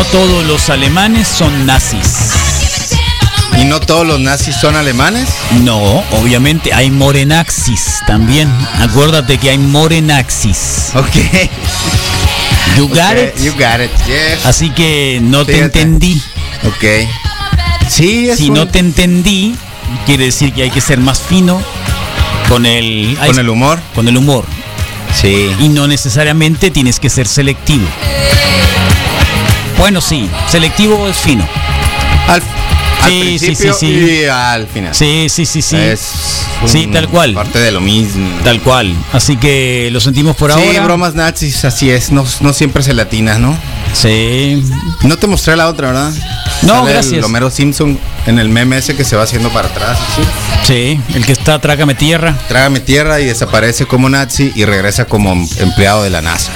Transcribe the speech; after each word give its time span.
No 0.00 0.06
todos 0.06 0.46
los 0.46 0.70
alemanes 0.70 1.28
son 1.28 1.66
nazis. 1.66 2.38
¿Y 3.58 3.66
no 3.66 3.80
todos 3.80 4.06
los 4.06 4.18
nazis 4.18 4.56
son 4.56 4.74
alemanes? 4.74 5.28
No, 5.62 5.78
obviamente 6.12 6.72
hay 6.72 6.90
morenaxis 6.90 7.96
también. 8.06 8.50
Acuérdate 8.80 9.36
que 9.36 9.50
hay 9.50 9.58
morenaxis. 9.58 10.92
Ok. 10.94 11.16
You 12.78 12.88
got 12.88 13.10
Okay, 13.12 13.24
it. 13.26 13.42
You 13.44 13.52
got 13.52 13.80
it. 13.82 13.90
Yes. 14.06 14.46
Así 14.46 14.70
que 14.70 15.18
no 15.22 15.44
te 15.44 15.58
entendí. 15.58 16.20
Ok. 16.66 16.84
Sí, 17.90 18.30
es 18.30 18.38
Si 18.38 18.48
un- 18.48 18.54
no 18.54 18.68
te 18.68 18.78
entendí, 18.78 19.54
quiere 20.06 20.24
decir 20.24 20.54
que 20.54 20.62
hay 20.62 20.70
que 20.70 20.80
ser 20.80 20.98
más 20.98 21.20
fino 21.20 21.60
con 22.48 22.64
el 22.64 23.18
con 23.26 23.38
el 23.38 23.48
humor. 23.50 23.78
con 23.94 24.08
el 24.08 24.16
humor 24.16 24.46
Sí. 25.20 25.50
y 25.60 25.68
no 25.68 25.86
necesariamente 25.86 26.70
tienes 26.70 26.98
que 26.98 27.10
ser 27.10 27.28
selectivo. 27.28 27.86
Bueno, 29.80 30.00
sí, 30.00 30.28
selectivo 30.46 31.08
es 31.08 31.16
fino. 31.16 31.46
Al, 32.28 32.34
al 33.02 33.10
Sí, 33.10 33.38
sí, 33.38 33.46
principio 33.46 33.72
sí, 33.74 33.86
sí. 33.86 34.20
y 34.22 34.24
al 34.26 34.66
final. 34.68 34.94
Sí, 34.94 35.26
sí, 35.28 35.46
sí, 35.46 35.62
sí. 35.62 35.76
Es 35.76 36.00
Sí, 36.66 36.86
tal 36.92 37.08
cual. 37.08 37.32
Parte 37.32 37.58
de 37.58 37.70
lo 37.72 37.80
mismo. 37.80 38.28
Tal 38.44 38.60
cual. 38.60 38.94
Así 39.14 39.36
que 39.38 39.88
lo 39.90 39.98
sentimos 40.00 40.36
por 40.36 40.52
sí, 40.52 40.60
ahora. 40.60 40.84
bromas 40.84 41.14
nazis, 41.14 41.64
así 41.64 41.90
es. 41.90 42.12
No, 42.12 42.26
no 42.40 42.52
siempre 42.52 42.82
se 42.82 42.92
latina, 42.92 43.38
¿no? 43.38 43.56
Sí. 43.94 44.62
No 45.02 45.16
te 45.16 45.26
mostré 45.26 45.56
la 45.56 45.68
otra, 45.68 45.86
¿verdad? 45.88 46.12
No, 46.62 46.80
Sale 46.80 46.92
gracias. 46.92 47.14
El 47.14 47.24
Homero 47.24 47.50
Simpson 47.50 47.98
en 48.26 48.38
el 48.38 48.50
meme 48.50 48.76
ese 48.76 48.94
que 48.94 49.04
se 49.04 49.16
va 49.16 49.22
haciendo 49.22 49.48
para 49.48 49.68
atrás. 49.68 49.98
¿sí? 50.14 50.22
Sí, 50.66 51.00
el 51.16 51.24
que 51.24 51.32
está 51.32 51.58
trágame 51.58 51.94
tierra. 51.94 52.36
Trágame 52.48 52.80
tierra 52.80 53.18
y 53.20 53.24
desaparece 53.24 53.86
como 53.86 54.10
nazi 54.10 54.52
y 54.54 54.66
regresa 54.66 55.06
como 55.06 55.32
empleado 55.58 56.02
de 56.02 56.10
la 56.10 56.20
NASA. 56.20 56.52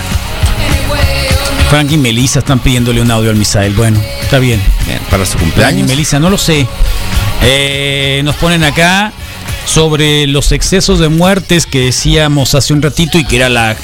Frank 1.74 1.90
y 1.90 1.96
Melissa 1.96 2.38
están 2.38 2.60
pidiéndole 2.60 3.02
un 3.02 3.10
audio 3.10 3.30
al 3.30 3.36
Misael. 3.36 3.74
Bueno, 3.74 4.00
está 4.22 4.38
bien. 4.38 4.62
Bien, 4.86 5.00
para 5.10 5.26
su 5.26 5.32
Frank 5.32 5.42
y 5.42 5.46
cumpleaños. 5.50 5.88
Melissa, 5.88 6.20
no 6.20 6.30
lo 6.30 6.38
sé. 6.38 6.68
Eh, 7.42 8.22
nos 8.24 8.36
ponen 8.36 8.62
acá 8.62 9.12
sobre 9.66 10.28
los 10.28 10.52
excesos 10.52 11.00
de 11.00 11.08
muertes 11.08 11.66
que 11.66 11.80
decíamos 11.80 12.54
hace 12.54 12.74
un 12.74 12.80
ratito 12.80 13.18
y 13.18 13.24
que 13.24 13.34
era 13.34 13.48
la 13.48 13.74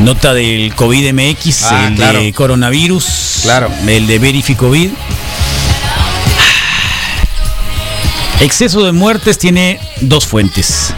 nota 0.00 0.34
del 0.34 0.74
COVID 0.74 1.12
MX, 1.12 1.62
Ah, 1.70 1.86
el 1.86 1.94
claro. 1.94 2.20
de 2.20 2.32
coronavirus, 2.32 3.06
Claro. 3.42 3.70
el 3.86 4.08
de 4.08 4.18
Verificovid. 4.18 4.90
Exceso 8.40 8.84
de 8.84 8.90
muertes 8.90 9.38
tiene 9.38 9.78
dos 10.00 10.26
fuentes. 10.26 10.92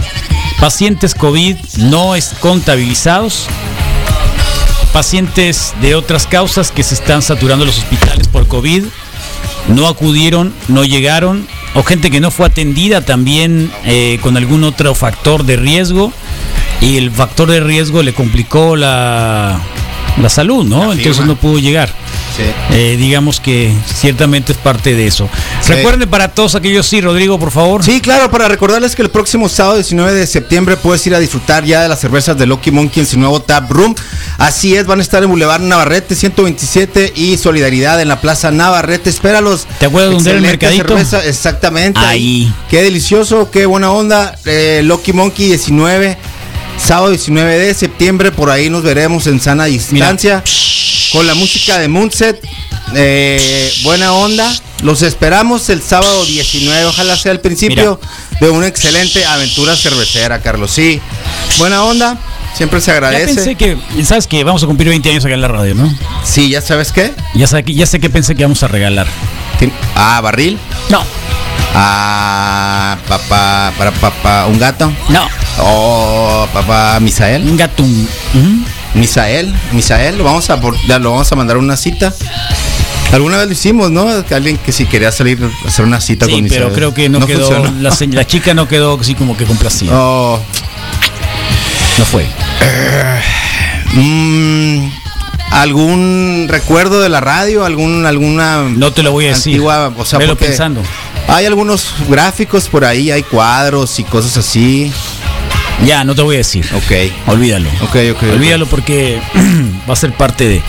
Pacientes 0.58 1.14
COVID 1.14 1.56
no 1.76 2.16
es 2.16 2.30
contabilizados. 2.40 3.48
Pacientes 4.92 5.74
de 5.80 5.94
otras 5.94 6.26
causas 6.26 6.70
que 6.70 6.82
se 6.82 6.94
están 6.94 7.22
saturando 7.22 7.64
los 7.64 7.78
hospitales 7.78 8.26
por 8.28 8.48
COVID 8.48 8.84
no 9.68 9.86
acudieron, 9.86 10.52
no 10.68 10.84
llegaron, 10.84 11.46
o 11.74 11.82
gente 11.82 12.10
que 12.10 12.20
no 12.20 12.30
fue 12.30 12.46
atendida 12.46 13.02
también 13.02 13.70
eh, 13.84 14.18
con 14.22 14.36
algún 14.36 14.64
otro 14.64 14.94
factor 14.94 15.44
de 15.44 15.56
riesgo 15.56 16.12
y 16.80 16.96
el 16.96 17.10
factor 17.10 17.50
de 17.50 17.60
riesgo 17.60 18.02
le 18.02 18.14
complicó 18.14 18.76
la, 18.76 19.60
la 20.20 20.28
salud, 20.28 20.64
¿no? 20.64 20.86
La 20.86 20.94
Entonces 20.94 21.24
no 21.26 21.36
pudo 21.36 21.58
llegar. 21.58 21.92
Sí. 22.38 22.44
Eh, 22.70 22.96
digamos 22.96 23.40
que 23.40 23.74
ciertamente 23.92 24.52
es 24.52 24.58
parte 24.58 24.94
de 24.94 25.08
eso. 25.08 25.28
Sí. 25.60 25.72
Recuerden 25.72 26.08
para 26.08 26.28
todos 26.28 26.54
aquellos, 26.54 26.86
sí, 26.86 27.00
Rodrigo, 27.00 27.36
por 27.36 27.50
favor. 27.50 27.82
Sí, 27.82 28.00
claro, 28.00 28.30
para 28.30 28.46
recordarles 28.46 28.94
que 28.94 29.02
el 29.02 29.10
próximo 29.10 29.48
sábado 29.48 29.74
19 29.74 30.14
de 30.14 30.24
septiembre 30.24 30.76
puedes 30.76 31.04
ir 31.08 31.16
a 31.16 31.18
disfrutar 31.18 31.64
ya 31.64 31.82
de 31.82 31.88
las 31.88 31.98
cervezas 31.98 32.38
de 32.38 32.46
Lucky 32.46 32.70
Monkey 32.70 33.00
en 33.00 33.08
su 33.08 33.18
nuevo 33.18 33.42
Tap 33.42 33.68
Room. 33.72 33.92
Así 34.38 34.76
es, 34.76 34.86
van 34.86 35.00
a 35.00 35.02
estar 35.02 35.20
en 35.20 35.30
Boulevard 35.30 35.62
Navarrete 35.62 36.14
127 36.14 37.12
y 37.16 37.36
Solidaridad 37.38 38.00
en 38.00 38.06
la 38.06 38.20
Plaza 38.20 38.52
Navarrete. 38.52 39.10
Espéralos. 39.10 39.66
¿Te 39.80 39.86
acuerdas 39.86 40.12
dónde 40.12 40.30
era 40.30 40.38
el 40.38 40.44
mercadito? 40.44 40.86
cerveza, 40.86 41.24
exactamente. 41.24 41.98
Ahí. 41.98 42.52
Qué 42.70 42.84
delicioso, 42.84 43.50
qué 43.50 43.66
buena 43.66 43.90
onda. 43.90 44.38
Eh, 44.44 44.82
Lucky 44.84 45.12
Monkey 45.12 45.46
19, 45.46 46.16
sábado 46.76 47.10
19 47.10 47.58
de 47.58 47.74
septiembre, 47.74 48.30
por 48.30 48.50
ahí 48.50 48.70
nos 48.70 48.84
veremos 48.84 49.26
en 49.26 49.40
sana 49.40 49.64
distancia. 49.64 50.44
Con 51.12 51.26
la 51.26 51.34
música 51.34 51.78
de 51.78 51.88
Moonset. 51.88 52.42
Eh, 52.94 53.72
buena 53.82 54.12
onda. 54.12 54.50
Los 54.82 55.02
esperamos 55.02 55.68
el 55.70 55.82
sábado 55.82 56.24
19. 56.24 56.86
Ojalá 56.86 57.16
sea 57.16 57.32
el 57.32 57.40
principio 57.40 58.00
de 58.40 58.50
una 58.50 58.66
excelente 58.66 59.24
aventura 59.26 59.76
cervecera, 59.76 60.40
Carlos. 60.40 60.70
Sí. 60.70 61.00
Buena 61.58 61.82
onda. 61.84 62.16
Siempre 62.54 62.80
se 62.80 62.86
Ya 62.90 62.94
agradece. 62.94 63.34
pensé 63.34 63.54
que, 63.56 63.76
sabes 64.04 64.26
que 64.26 64.42
vamos 64.42 64.62
a 64.62 64.66
cumplir 64.66 64.88
20 64.88 65.10
años 65.10 65.24
acá 65.24 65.34
en 65.34 65.40
la 65.42 65.48
radio, 65.48 65.74
¿no? 65.74 65.92
Sí, 66.24 66.48
ya 66.48 66.60
sabes 66.60 66.92
qué. 66.92 67.12
Ya 67.34 67.46
sé, 67.46 67.62
que- 67.62 67.74
ya 67.74 67.86
sé 67.86 68.00
que 68.00 68.10
pensé 68.10 68.34
que 68.34 68.42
vamos 68.44 68.62
a 68.62 68.68
regalar. 68.68 69.06
Ah, 69.94 70.20
barril. 70.20 70.58
No, 70.88 71.04
Ah, 71.74 72.96
papá, 73.06 73.72
para 73.76 73.92
papá, 73.92 74.46
un 74.46 74.58
gato. 74.58 74.90
no, 75.10 75.28
Oh, 75.60 76.48
papá, 76.52 76.98
Misael. 77.00 77.42
un 77.42 77.56
gato. 77.56 77.84
Misael, 78.94 79.54
Misael, 79.72 80.18
lo 80.18 80.24
vamos 80.24 80.48
a 80.50 80.56
lo 80.56 81.10
vamos 81.10 81.30
a 81.32 81.36
mandar 81.36 81.56
una 81.56 81.76
cita. 81.76 82.12
Alguna 83.12 83.38
vez 83.38 83.46
lo 83.46 83.52
hicimos, 83.52 83.90
¿no? 83.90 84.06
Alguien 84.08 84.58
que 84.58 84.70
si 84.72 84.84
quería 84.86 85.10
salir 85.12 85.38
a 85.42 85.68
hacer 85.68 85.84
una 85.84 86.00
cita 86.00 86.26
Sí, 86.26 86.32
con 86.32 86.42
Misael. 86.42 86.62
pero 86.64 86.74
creo 86.74 86.94
que 86.94 87.08
no, 87.08 87.24
quedó, 87.24 87.64
la, 87.80 88.26
chica 88.26 88.52
no 88.54 88.68
quedó 88.68 88.98
así 89.00 89.14
como 89.14 89.36
que 89.36 89.44
complacida. 89.44 89.92
Oh, 89.94 90.38
No 91.98 92.04
fue. 92.04 92.26
mm, 93.94 94.88
¿Algún 95.52 96.46
recuerdo 96.48 97.00
de 97.00 97.08
la 97.08 97.20
radio? 97.20 97.64
¿Algún, 97.64 98.04
alguna 98.04 98.64
No 98.64 98.92
te 98.92 99.02
lo 99.02 99.12
voy 99.12 99.26
a 99.26 99.28
decir. 99.28 99.54
antigua? 99.54 99.92
O 99.96 100.04
sea, 100.04 100.18
Velo 100.18 100.36
pensando. 100.36 100.82
Hay 101.28 101.46
algunos 101.46 101.94
gráficos 102.08 102.68
por 102.68 102.84
ahí, 102.84 103.10
hay 103.10 103.22
cuadros 103.22 103.98
y 103.98 104.04
cosas 104.04 104.36
así. 104.36 104.92
Ya, 105.86 106.02
no 106.04 106.14
te 106.14 106.22
voy 106.22 106.34
a 106.34 106.38
decir. 106.38 106.66
Ok. 106.74 106.92
Olvídalo. 107.28 107.68
Ok, 107.82 107.96
ok, 108.12 108.22
Olvídalo 108.34 108.66
porque 108.66 109.20
va 109.88 109.92
a 109.92 109.96
ser 109.96 110.12
parte 110.12 110.48
de. 110.48 110.62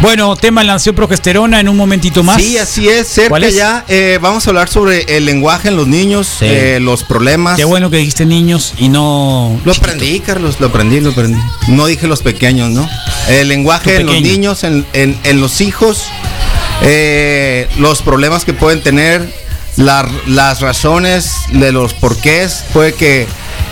Bueno, 0.00 0.36
tema 0.36 0.62
lanció 0.62 0.94
progesterona 0.94 1.58
en 1.60 1.68
un 1.68 1.76
momentito 1.76 2.22
más. 2.22 2.40
Sí, 2.42 2.56
así 2.58 2.88
es, 2.88 3.08
cerca 3.08 3.30
¿Cuál 3.30 3.44
es? 3.44 3.54
ya. 3.56 3.84
eh, 3.88 4.18
vamos 4.20 4.46
a 4.46 4.50
hablar 4.50 4.68
sobre 4.68 5.02
el 5.16 5.24
lenguaje 5.24 5.68
en 5.68 5.76
los 5.76 5.86
niños, 5.88 6.26
Sí. 6.38 6.44
eh, 6.48 6.78
los 6.80 7.02
problemas. 7.04 7.56
Qué 7.56 7.64
bueno 7.64 7.90
que 7.90 7.96
dijiste 7.96 8.24
niños 8.26 8.74
y 8.78 8.88
no. 8.88 9.58
Lo 9.64 9.72
aprendí, 9.72 10.20
Carlos, 10.20 10.56
lo 10.60 10.68
aprendí, 10.68 11.00
lo 11.00 11.10
aprendí. 11.10 11.38
No 11.68 11.86
dije 11.86 12.06
los 12.06 12.22
pequeños, 12.22 12.70
¿no? 12.70 12.88
El 13.28 13.48
lenguaje 13.48 13.96
en 13.96 14.06
los 14.06 14.20
niños, 14.20 14.62
en, 14.64 14.86
en- 14.92 15.18
en 15.24 15.40
los 15.40 15.60
hijos, 15.60 16.04
eh, 16.82 17.68
los 17.78 18.02
problemas 18.02 18.44
que 18.44 18.52
pueden 18.52 18.82
tener, 18.82 19.28
la- 19.76 20.08
las 20.26 20.60
razones 20.60 21.32
de 21.52 21.72
los 21.72 21.94
porqués, 21.94 22.64
puede 22.72 22.94
que, 22.94 23.26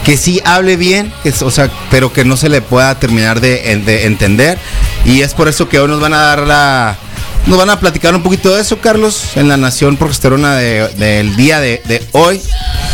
que 0.06 0.16
sí 0.16 0.40
hable 0.44 0.76
bien, 0.76 1.12
que, 1.22 1.34
o 1.44 1.50
sea, 1.50 1.68
pero 1.90 2.12
que 2.12 2.24
no 2.24 2.36
se 2.38 2.48
le 2.48 2.62
pueda 2.62 2.98
terminar 2.98 3.40
de, 3.40 3.76
de 3.84 4.06
entender. 4.06 4.56
Y 5.04 5.20
es 5.20 5.34
por 5.34 5.48
eso 5.48 5.68
que 5.68 5.78
hoy 5.80 5.88
nos 5.88 6.00
van 6.00 6.14
a 6.14 6.18
dar 6.22 6.38
la... 6.46 6.96
Nos 7.46 7.58
van 7.58 7.70
a 7.70 7.78
platicar 7.78 8.14
un 8.14 8.22
poquito 8.22 8.54
de 8.54 8.60
eso, 8.60 8.78
Carlos, 8.80 9.36
en 9.36 9.48
la 9.48 9.56
Nación 9.56 9.96
Progesterona 9.96 10.56
de- 10.56 10.88
del 10.96 11.36
día 11.36 11.60
de, 11.60 11.80
de 11.86 12.02
hoy. 12.12 12.40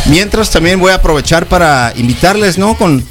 Mientras 0.07 0.51
también 0.51 0.79
voy 0.79 0.91
a 0.91 0.95
aprovechar 0.95 1.47
para 1.47 1.91
invitarles, 1.95 2.57
¿no? 2.59 2.75
Con 2.77 3.03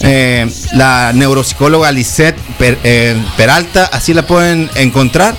eh, 0.00 0.50
la 0.74 1.12
neuropsicóloga 1.14 1.90
Lisette 1.92 2.36
Per- 2.60 2.78
eh, 2.84 3.16
Peralta, 3.38 3.86
así 3.86 4.12
la 4.12 4.26
pueden 4.26 4.68
encontrar 4.74 5.34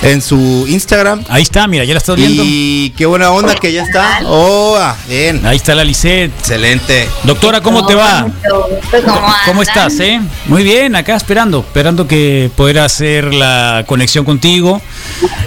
en 0.00 0.22
su 0.22 0.64
Instagram. 0.66 1.22
Ahí 1.28 1.42
está, 1.42 1.66
mira, 1.66 1.84
ya 1.84 1.92
la 1.92 1.98
estás 1.98 2.16
viendo. 2.16 2.42
Y 2.46 2.94
qué 2.96 3.04
buena 3.04 3.30
onda 3.30 3.54
que 3.56 3.74
ya 3.74 3.82
está. 3.82 4.20
Oh, 4.24 4.74
ah, 4.80 4.96
bien. 5.06 5.44
Ahí 5.44 5.56
está 5.56 5.74
la 5.74 5.84
Lisette. 5.84 6.32
Excelente. 6.38 7.10
Doctora, 7.24 7.60
¿cómo 7.60 7.84
te 7.84 7.94
va? 7.94 8.22
Gusto, 8.22 8.68
¿Cómo, 9.04 9.34
¿Cómo 9.44 9.62
estás, 9.62 10.00
eh? 10.00 10.18
Muy 10.46 10.62
bien, 10.64 10.96
acá 10.96 11.14
esperando, 11.14 11.58
esperando 11.58 12.08
que 12.08 12.50
poder 12.56 12.78
hacer 12.78 13.34
la 13.34 13.84
conexión 13.86 14.24
contigo, 14.24 14.80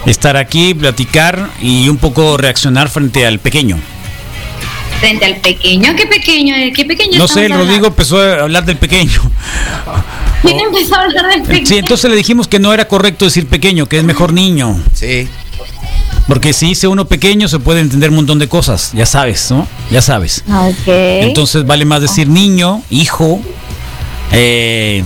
estar 0.06 0.38
aquí, 0.38 0.75
platicar 0.75 1.50
y 1.60 1.89
un 1.89 1.98
poco 1.98 2.38
reaccionar 2.38 2.88
frente 2.88 3.25
al 3.25 3.39
pequeño. 3.39 3.80
Frente 5.00 5.25
al 5.25 5.38
pequeño, 5.38 5.95
¿qué 5.95 6.07
pequeño? 6.07 6.56
¿De 6.56 6.71
qué 6.71 6.86
pequeño 6.86 7.18
No 7.18 7.27
sé, 7.27 7.45
el? 7.45 7.53
Rodrigo 7.53 7.88
empezó 7.88 8.19
a 8.19 8.44
hablar 8.44 8.65
del 8.65 8.77
pequeño. 8.77 9.21
¿Quién 10.42 10.59
empezó 10.59 10.95
a 10.95 11.01
hablar 11.01 11.27
del 11.27 11.42
pequeño? 11.44 11.65
Sí, 11.65 11.77
entonces 11.77 12.09
le 12.09 12.15
dijimos 12.15 12.47
que 12.47 12.59
no 12.59 12.74
era 12.74 12.88
correcto 12.88 13.25
decir 13.25 13.47
pequeño, 13.47 13.88
que 13.88 13.97
es 13.97 14.03
mejor 14.03 14.33
niño. 14.33 14.80
Sí. 14.94 15.27
Porque 16.27 16.53
si 16.53 16.68
dice 16.68 16.88
uno 16.88 17.06
pequeño 17.06 17.47
se 17.47 17.59
puede 17.59 17.81
entender 17.81 18.09
un 18.09 18.18
montón 18.18 18.39
de 18.39 18.47
cosas, 18.47 18.92
ya 18.94 19.06
sabes, 19.06 19.51
¿no? 19.51 19.68
Ya 19.92 20.01
sabes. 20.01 20.44
Ok. 20.47 20.88
Entonces 20.88 21.65
vale 21.65 21.86
más 21.86 22.01
decir 22.01 22.27
niño, 22.27 22.81
hijo, 22.89 23.41
eh, 24.31 25.03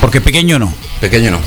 porque 0.00 0.20
pequeño 0.20 0.58
no. 0.58 0.72
Pequeño 1.00 1.30
no. 1.30 1.40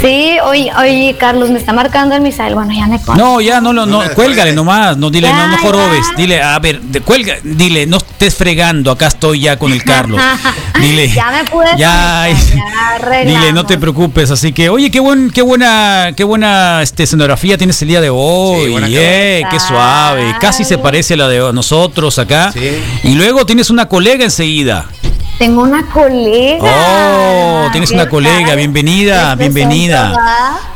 Sí, 0.00 0.38
oye, 0.44 0.70
oye, 0.78 1.16
Carlos, 1.18 1.50
me 1.50 1.58
está 1.58 1.72
marcando 1.72 2.14
el 2.14 2.22
Misael. 2.22 2.54
Bueno, 2.54 2.72
ya 2.72 2.86
me 2.86 2.96
consta. 2.96 3.16
No, 3.16 3.40
ya 3.40 3.60
no, 3.60 3.72
lo 3.72 3.86
no, 3.86 3.98
No 3.98 4.08
le 4.08 4.14
cuélgale 4.14 4.52
nomás, 4.52 4.96
no 4.96 5.10
dile, 5.10 5.28
Ya, 5.28 5.46
no, 5.46 5.56
no 5.56 5.58
jorobes, 5.58 6.06
ya. 6.10 6.16
dile, 6.16 6.42
a 6.42 6.58
ver, 6.58 6.80
de, 6.80 7.00
cuelga, 7.00 7.36
dile, 7.42 7.86
no 7.86 7.98
estés 7.98 8.34
fregando, 8.34 8.90
acá 8.90 9.08
estoy 9.08 9.40
ya 9.40 9.58
con 9.58 9.72
el 9.72 9.82
Carlos. 9.84 10.20
Dile, 10.80 11.08
Ya 11.08 11.30
me 11.30 11.44
pude 11.50 11.66
ya, 11.76 12.26
dile, 13.24 13.52
no 13.52 13.66
te 13.66 13.76
preocupes, 13.76 14.30
así 14.30 14.52
que, 14.52 14.70
oye, 14.70 14.90
qué 14.90 15.00
buen, 15.00 15.30
qué 15.30 15.42
buena, 15.42 16.12
qué 16.16 16.24
buena 16.24 16.80
este 16.82 17.02
escenografía 17.02 17.58
tienes 17.58 17.80
el 17.82 17.88
día 17.88 18.00
de 18.00 18.08
hoy, 18.10 18.64
Sí, 18.64 18.70
buena 18.70 18.86
eh, 18.90 19.42
qué 19.50 19.60
suave, 19.60 20.34
casi 20.40 20.64
se 20.64 20.78
parece 20.78 21.14
a 21.14 21.16
la 21.18 21.28
de 21.28 21.52
nosotros 21.52 22.18
acá. 22.18 22.52
Sí. 22.52 22.82
Y 23.04 23.14
luego 23.14 23.44
tienes 23.44 23.68
una 23.70 23.86
colega 23.88 24.24
enseguida. 24.24 24.86
Tengo 25.40 25.62
una 25.62 25.86
colega. 25.86 26.62
Oh, 26.62 27.70
tienes 27.72 27.88
¿Qué 27.88 27.94
una 27.96 28.10
colega, 28.10 28.48
tal? 28.48 28.56
bienvenida, 28.58 29.34
bienvenida. 29.36 30.12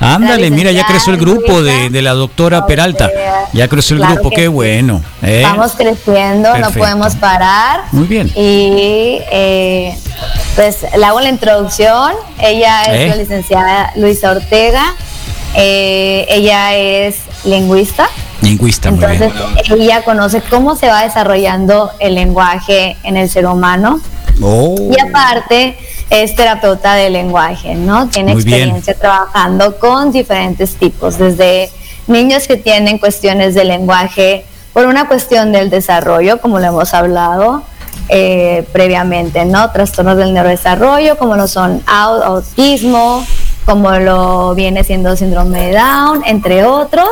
Ándale, 0.01 0.51
mira, 0.51 0.73
ya 0.73 0.87
creció 0.87 1.13
el 1.13 1.21
grupo 1.21 1.63
de, 1.63 1.91
la 2.01 2.15
doctora 2.15 2.67
Peralta. 2.67 3.11
Ya 3.53 3.69
creció 3.69 3.97
el 3.97 4.01
Claro 4.01 4.15
grupo, 4.15 4.31
qué 4.31 4.45
sí. 4.45 4.47
bueno. 4.49 5.03
¿eh? 5.23 5.43
Estamos 5.43 5.73
creciendo, 5.73 6.51
Perfecto. 6.51 6.71
no 6.71 6.79
podemos 6.79 7.15
parar. 7.17 7.83
Muy 7.93 8.07
bien. 8.07 8.29
Y 8.35 9.21
eh, 9.31 9.99
pues 10.57 10.79
le 10.97 11.05
hago 11.05 11.21
la 11.21 11.29
introducción. 11.29 12.15
Ella 12.41 12.85
es 12.85 13.01
¿Eh? 13.03 13.09
la 13.09 13.17
licenciada 13.17 13.93
Luisa 13.97 14.31
Ortega. 14.31 14.95
Eh, 15.57 16.25
ella 16.31 16.75
es 16.75 17.17
lingüista. 17.45 18.09
Lingüista, 18.41 18.91
muy 18.91 19.05
bien. 19.07 19.31
ella 19.79 20.03
conoce 20.05 20.41
cómo 20.41 20.75
se 20.75 20.87
va 20.89 21.03
desarrollando 21.03 21.91
el 21.99 22.15
lenguaje 22.15 22.97
en 23.03 23.19
el 23.19 23.29
ser 23.29 23.45
humano. 23.45 24.01
Oh. 24.43 24.75
Y 24.91 25.01
aparte 25.01 25.77
es 26.11 26.35
terapeuta 26.35 26.95
de 26.95 27.11
lenguaje, 27.11 27.75
¿no? 27.75 28.09
Tiene 28.09 28.35
Muy 28.35 28.43
bien. 28.43 28.57
experiencia 28.59 28.95
trabajando 28.95 29.79
con 29.79 30.13
diferentes 30.13 30.75
tipos, 30.77 31.19
desde 31.19 31.71
niños 32.07 32.47
que 32.47 32.57
tienen 32.57 32.99
cuestiones 32.99 33.55
de 33.55 33.65
lenguaje 33.65 34.45
por 34.73 34.87
una 34.87 35.07
cuestión 35.09 35.53
del 35.53 35.71
desarrollo, 35.71 36.41
como 36.41 36.59
lo 36.59 36.67
hemos 36.67 36.93
hablado 36.95 37.63
eh, 38.09 38.67
previamente, 38.73 39.45
¿no? 39.45 39.71
Trastornos 39.71 40.17
del 40.17 40.35
neurodesarrollo, 40.35 41.17
como 41.17 41.37
lo 41.37 41.47
son 41.49 41.81
au- 41.87 42.23
autismo, 42.23 43.25
como 43.65 43.93
lo 43.93 44.55
viene 44.55 44.85
siendo 44.85 45.17
síndrome 45.17 45.69
de 45.69 45.75
Down, 45.79 46.23
entre 46.27 46.65
otros. 46.65 47.09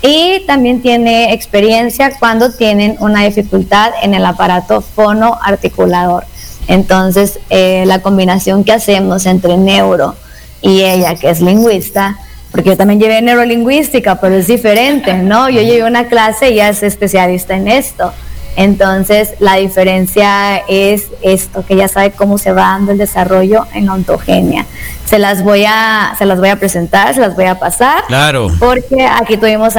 Y 0.00 0.40
también 0.46 0.82
tiene 0.82 1.32
experiencia 1.32 2.12
cuando 2.18 2.50
tienen 2.52 2.96
una 3.00 3.22
dificultad 3.24 3.90
en 4.02 4.14
el 4.14 4.24
aparato 4.24 4.80
fonoarticulador. 4.80 6.24
Entonces, 6.68 7.38
eh, 7.50 7.84
la 7.86 8.00
combinación 8.00 8.64
que 8.64 8.72
hacemos 8.72 9.26
entre 9.26 9.56
neuro 9.56 10.14
y 10.62 10.82
ella, 10.82 11.14
que 11.14 11.30
es 11.30 11.40
lingüista, 11.40 12.18
porque 12.50 12.70
yo 12.70 12.76
también 12.76 13.00
llevé 13.00 13.20
neurolingüística, 13.20 14.20
pero 14.20 14.36
es 14.36 14.46
diferente, 14.46 15.12
¿no? 15.14 15.50
Yo 15.50 15.60
llevé 15.60 15.84
una 15.84 16.06
clase 16.06 16.50
y 16.50 16.54
ella 16.54 16.68
es 16.68 16.82
especialista 16.82 17.56
en 17.56 17.68
esto. 17.68 18.12
Entonces, 18.56 19.30
la 19.40 19.56
diferencia 19.56 20.58
es 20.68 21.06
esto, 21.22 21.64
que 21.66 21.74
ella 21.74 21.88
sabe 21.88 22.12
cómo 22.12 22.38
se 22.38 22.52
va 22.52 22.62
dando 22.62 22.92
el 22.92 22.98
desarrollo 22.98 23.66
en 23.74 23.86
la 23.86 23.94
ontogenia. 23.94 24.66
Se 25.04 25.18
las 25.18 25.42
voy 25.42 25.64
a, 25.66 26.14
se 26.18 26.24
las 26.24 26.38
voy 26.38 26.48
a 26.48 26.56
presentar, 26.56 27.14
se 27.14 27.20
las 27.20 27.34
voy 27.34 27.44
a 27.44 27.58
pasar. 27.58 28.04
Claro. 28.08 28.50
Porque 28.58 29.06
aquí 29.06 29.36
tuvimos 29.36 29.74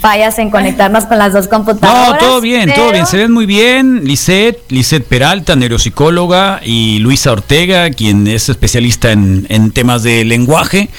fallas 0.00 0.38
en 0.38 0.50
conectarnos 0.50 1.06
con 1.06 1.18
las 1.18 1.32
dos 1.32 1.48
computadoras. 1.48 2.10
No, 2.10 2.18
todo 2.18 2.40
bien, 2.40 2.72
todo 2.74 2.92
bien. 2.92 3.06
Se 3.06 3.16
ven 3.16 3.32
muy 3.32 3.46
bien. 3.46 4.04
Lisette, 4.04 4.60
Lisette 4.70 5.06
Peralta, 5.06 5.56
neuropsicóloga, 5.56 6.60
y 6.62 6.98
Luisa 6.98 7.32
Ortega, 7.32 7.90
quien 7.90 8.26
es 8.26 8.48
especialista 8.48 9.12
en, 9.12 9.46
en 9.48 9.70
temas 9.70 10.02
de 10.02 10.24
lenguaje. 10.24 10.90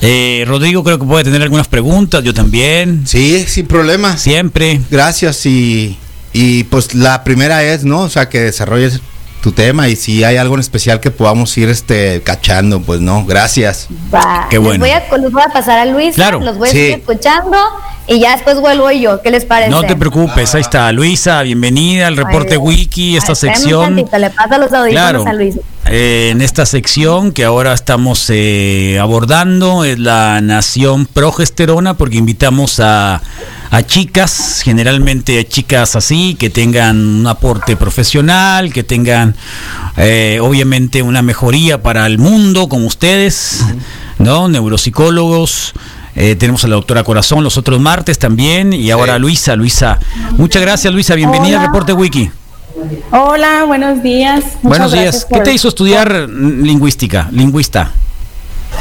Eh, 0.00 0.44
Rodrigo 0.46 0.82
creo 0.82 0.98
que 0.98 1.06
puede 1.06 1.24
tener 1.24 1.42
algunas 1.42 1.68
preguntas, 1.68 2.22
yo 2.24 2.34
también. 2.34 3.06
Sí, 3.06 3.44
sin 3.46 3.66
problema. 3.66 4.16
Siempre. 4.16 4.80
Gracias 4.90 5.46
y, 5.46 5.96
y 6.34 6.64
pues 6.64 6.94
la 6.94 7.24
primera 7.24 7.62
es, 7.62 7.84
¿no? 7.84 8.00
O 8.00 8.08
sea, 8.10 8.28
que 8.28 8.40
desarrolles 8.40 9.00
tu 9.40 9.52
tema 9.52 9.88
y 9.88 9.96
si 9.96 10.24
hay 10.24 10.36
algo 10.38 10.54
en 10.54 10.60
especial 10.60 11.00
que 11.00 11.10
podamos 11.10 11.56
ir 11.58 11.68
este 11.68 12.22
cachando, 12.22 12.80
pues 12.80 13.00
no, 13.00 13.24
gracias. 13.26 13.88
Va. 14.14 14.46
Qué 14.50 14.56
bueno. 14.58 14.84
Les 14.84 14.94
voy, 15.10 15.18
a, 15.18 15.18
les 15.18 15.32
voy 15.32 15.42
a 15.42 15.52
pasar 15.52 15.78
a 15.78 15.84
Luis, 15.84 16.14
Claro, 16.14 16.40
los 16.40 16.56
voy 16.58 16.68
a 16.68 16.72
sí. 16.72 16.78
seguir 16.78 16.98
escuchando 17.00 17.56
y 18.06 18.20
ya 18.20 18.32
después 18.32 18.58
vuelvo 18.60 18.90
yo. 18.90 19.20
¿Qué 19.20 19.30
les 19.30 19.44
parece? 19.44 19.70
No 19.70 19.82
te 19.82 19.96
preocupes, 19.96 20.54
ahí 20.54 20.62
está 20.62 20.90
Luisa, 20.92 21.42
bienvenida 21.42 22.06
al 22.06 22.16
reporte 22.16 22.52
Ay, 22.52 22.58
wiki, 22.58 23.16
esta 23.18 23.32
ay, 23.32 23.36
sección. 23.36 23.96
tantito, 23.96 24.18
le 24.18 24.30
paso 24.30 24.58
los 24.58 24.72
audífonos 24.72 24.90
Claro, 24.92 25.24
a 25.26 25.32
Luis. 25.34 25.56
Eh, 25.86 26.30
en 26.32 26.40
esta 26.40 26.64
sección 26.66 27.32
que 27.32 27.44
ahora 27.44 27.74
estamos 27.74 28.26
eh, 28.30 28.98
abordando 29.00 29.84
es 29.84 29.98
la 29.98 30.40
nación 30.40 31.06
progesterona 31.06 31.94
porque 31.94 32.16
invitamos 32.16 32.80
a, 32.80 33.20
a 33.70 33.82
chicas, 33.82 34.62
generalmente 34.64 35.46
chicas 35.46 35.94
así, 35.94 36.36
que 36.38 36.48
tengan 36.50 36.96
un 36.96 37.26
aporte 37.26 37.76
profesional, 37.76 38.72
que 38.72 38.82
tengan 38.82 39.36
eh, 39.96 40.38
obviamente 40.42 41.02
una 41.02 41.22
mejoría 41.22 41.82
para 41.82 42.06
el 42.06 42.18
mundo 42.18 42.68
como 42.68 42.86
ustedes, 42.86 43.64
¿no? 44.18 44.48
Neuropsicólogos. 44.48 45.74
eh, 46.16 46.34
tenemos 46.36 46.64
a 46.64 46.68
la 46.68 46.76
doctora 46.76 47.04
Corazón 47.04 47.42
los 47.44 47.56
otros 47.58 47.80
martes 47.80 48.18
también 48.18 48.72
y 48.72 48.90
ahora 48.90 49.14
Sí. 49.16 49.20
Luisa, 49.20 49.56
Luisa. 49.56 49.98
Muchas 50.38 50.62
gracias 50.62 50.92
Luisa, 50.94 51.14
bienvenida 51.14 51.56
al 51.56 51.64
Hola. 51.64 51.66
reporte 51.66 51.92
wiki. 51.92 52.30
Hola, 53.10 53.64
buenos 53.64 54.02
días. 54.02 54.44
Muchas 54.62 54.62
Buenos 54.62 54.92
días. 54.92 55.26
¿Qué 55.32 55.40
te 55.40 55.52
hizo 55.52 55.68
estudiar 55.68 56.28
lingüística? 56.28 57.28
Lingüista. 57.30 57.92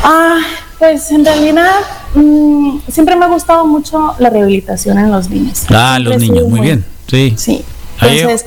Ah, 0.04 0.40
pues 0.80 1.12
en 1.12 1.24
realidad 1.24 1.72
mm, 2.16 2.80
siempre 2.90 3.16
me 3.16 3.26
ha 3.26 3.28
gustado 3.28 3.66
mucho 3.66 4.16
la 4.20 4.30
rehabilitación 4.30 4.98
en 4.98 5.12
los 5.12 5.30
niños. 5.30 5.66
Ah, 5.70 6.00
los 6.00 6.18
niños, 6.18 6.48
muy 6.48 6.62
bien. 6.62 6.84
Sí. 7.08 7.34
Sí. 7.38 7.64
Entonces, 8.02 8.46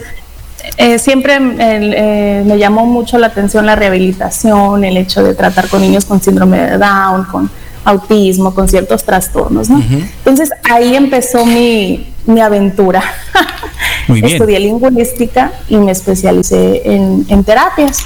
eh, 0.77 0.99
siempre 0.99 1.37
eh, 1.37 1.59
eh, 1.61 2.43
me 2.45 2.59
llamó 2.59 2.85
mucho 2.85 3.19
la 3.19 3.29
atención 3.29 3.65
la 3.67 3.77
rehabilitación, 3.77 4.85
el 4.85 4.97
hecho 4.97 5.23
de 5.23 5.35
tratar 5.35 5.69
con 5.69 5.81
niños 5.81 6.05
con 6.05 6.21
síndrome 6.21 6.59
de 6.59 6.79
Down, 6.79 7.25
con 7.25 7.51
autismo, 7.87 8.53
con 8.55 8.69
ciertos 8.69 9.05
trastornos, 9.05 9.71
¿no? 9.71 9.81
Entonces 9.81 10.51
ahí 10.71 10.95
empezó 10.97 11.47
mi, 11.47 12.13
mi 12.27 12.41
aventura. 12.41 13.03
Muy 14.09 14.21
bien. 14.21 14.35
Estudié 14.35 14.61
lingüística 14.61 15.53
y 15.69 15.77
me 15.77 15.93
especialicé 15.93 16.83
en, 16.85 17.25
en 17.29 17.45
terapias, 17.45 17.99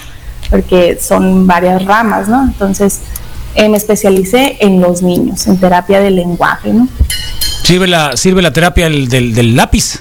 porque 0.51 0.99
son 1.01 1.47
varias 1.47 1.85
ramas, 1.85 2.29
¿no? 2.29 2.45
Entonces 2.45 3.01
eh, 3.55 3.69
me 3.69 3.77
especialicé 3.79 4.59
en 4.61 4.81
los 4.81 5.03
niños, 5.03 5.47
en 5.47 5.59
terapia 5.59 6.01
del 6.01 6.17
lenguaje, 6.17 6.73
¿no? 6.73 6.87
¿Sirve 7.65 7.87
la, 7.89 8.17
sirve 8.17 8.43
la 8.43 8.53
terapia 8.53 8.85
del, 8.89 9.09
del- 9.09 9.35
del 9.35 9.57
lápiz? 9.57 10.01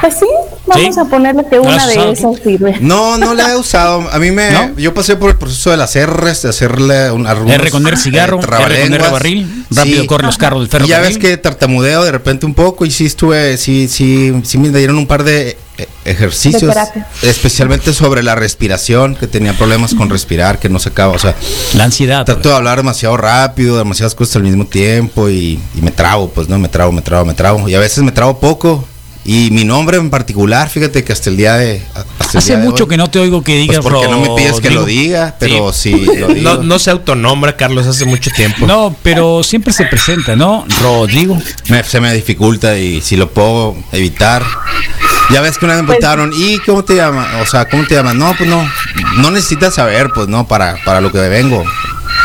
Pues 0.00 0.14
sí, 0.18 0.26
vamos 0.66 0.94
¿Sí? 0.94 1.00
a 1.00 1.04
ponerle 1.04 1.44
que 1.48 1.56
¿No 1.56 1.62
la 1.64 1.68
una 1.70 1.86
de 1.86 1.92
usado 1.98 2.12
esas 2.34 2.42
sirve. 2.44 2.76
No, 2.80 3.18
no 3.18 3.34
la 3.34 3.50
he 3.52 3.56
usado. 3.58 4.08
A 4.12 4.18
mí 4.18 4.30
me. 4.30 4.50
¿No? 4.50 4.76
Yo 4.76 4.94
pasé 4.94 5.16
por 5.16 5.30
el 5.30 5.36
proceso 5.36 5.70
de 5.70 5.76
las 5.76 5.94
R's, 5.96 6.42
de 6.42 6.48
hacerle 6.50 7.10
un 7.10 7.26
algunos, 7.26 7.52
R 7.54 7.70
con 7.70 7.86
R 7.86 7.96
cigarro, 7.96 8.38
eh, 8.40 8.42
R 8.42 8.82
con 8.82 8.94
R 8.94 9.08
barril, 9.10 9.64
rápido 9.70 10.02
Sí. 10.02 10.06
corren 10.06 10.26
los 10.26 10.38
carros 10.38 10.60
del 10.60 10.68
ferro. 10.68 10.84
Y 10.84 10.88
ya 10.88 11.00
ves 11.00 11.18
que 11.18 11.36
tartamudeo 11.36 12.04
de 12.04 12.12
repente 12.12 12.46
un 12.46 12.54
poco 12.54 12.84
y 12.86 12.90
sí 12.90 13.06
estuve, 13.06 13.56
sí, 13.56 13.88
sí, 13.88 14.32
sí 14.44 14.58
me 14.58 14.68
dieron 14.70 14.98
un 14.98 15.06
par 15.06 15.24
de 15.24 15.56
eh, 15.78 15.88
ejercicios, 16.04 16.74
especialmente 17.22 17.92
sobre 17.92 18.22
la 18.22 18.34
respiración, 18.34 19.14
que 19.16 19.26
tenía 19.26 19.52
problemas 19.54 19.94
con 19.94 20.10
respirar, 20.10 20.58
que 20.58 20.68
no 20.68 20.78
sacaba, 20.78 21.12
o 21.14 21.18
sea, 21.18 21.34
La 21.74 21.84
ansiedad. 21.84 22.24
trato 22.24 22.48
de 22.50 22.54
hablar 22.54 22.78
demasiado 22.78 23.16
rápido, 23.16 23.78
demasiadas 23.78 24.14
cosas 24.14 24.36
al 24.36 24.42
mismo 24.42 24.66
tiempo 24.66 25.28
y, 25.28 25.60
y 25.74 25.82
me 25.82 25.90
trabo, 25.90 26.28
pues 26.30 26.48
no, 26.48 26.58
me 26.58 26.68
trabo, 26.68 26.92
me 26.92 27.02
trabo, 27.02 27.24
me 27.24 27.34
trabo. 27.34 27.68
Y 27.68 27.74
a 27.74 27.80
veces 27.80 28.02
me 28.04 28.12
trabo 28.12 28.38
poco. 28.38 28.84
Y 29.30 29.50
mi 29.50 29.62
nombre 29.64 29.98
en 29.98 30.08
particular, 30.08 30.70
fíjate 30.70 31.04
que 31.04 31.12
hasta 31.12 31.28
el 31.28 31.36
día 31.36 31.54
de... 31.56 31.82
hasta 31.94 32.00
el 32.32 32.38
Hace 32.38 32.48
día 32.54 32.60
de 32.60 32.64
mucho 32.70 32.84
hoy- 32.84 32.90
que 32.90 32.96
no 32.96 33.10
te 33.10 33.18
oigo 33.18 33.44
que 33.44 33.56
digas 33.56 33.80
pues 33.82 33.92
porque 33.92 34.08
no 34.08 34.20
me 34.22 34.30
pides 34.34 34.58
que 34.58 34.70
lo 34.70 34.86
diga, 34.86 35.36
pero 35.38 35.70
sí, 35.74 35.90
lo 36.18 36.28
digo. 36.28 36.54
No, 36.56 36.62
no 36.62 36.78
se 36.78 36.90
autonombra 36.90 37.54
Carlos 37.54 37.86
hace 37.86 38.06
mucho 38.06 38.30
tiempo. 38.30 38.66
No, 38.66 38.96
pero 39.02 39.42
siempre 39.42 39.74
se 39.74 39.84
presenta, 39.84 40.34
¿no? 40.34 40.64
Rodrigo. 40.80 41.38
Me- 41.68 41.84
se 41.84 42.00
me 42.00 42.14
dificulta 42.14 42.78
y 42.78 43.02
si 43.02 43.16
lo 43.18 43.28
puedo 43.30 43.76
evitar. 43.92 44.42
Ya 45.30 45.42
ves 45.42 45.58
que 45.58 45.66
una 45.66 45.74
vez 45.74 45.82
me 45.82 45.88
Pues- 45.88 45.98
preguntaron, 45.98 46.32
¿y 46.34 46.58
cómo 46.60 46.82
te 46.82 46.94
llamas? 46.96 47.28
O 47.42 47.44
sea, 47.46 47.68
¿cómo 47.68 47.84
te 47.86 47.96
llamas? 47.96 48.14
No, 48.14 48.34
pues 48.34 48.48
no, 48.48 48.66
no 49.18 49.30
necesitas 49.30 49.74
saber, 49.74 50.08
pues 50.14 50.26
no, 50.28 50.48
para, 50.48 50.82
para 50.86 51.02
lo 51.02 51.12
que 51.12 51.18
vengo. 51.28 51.62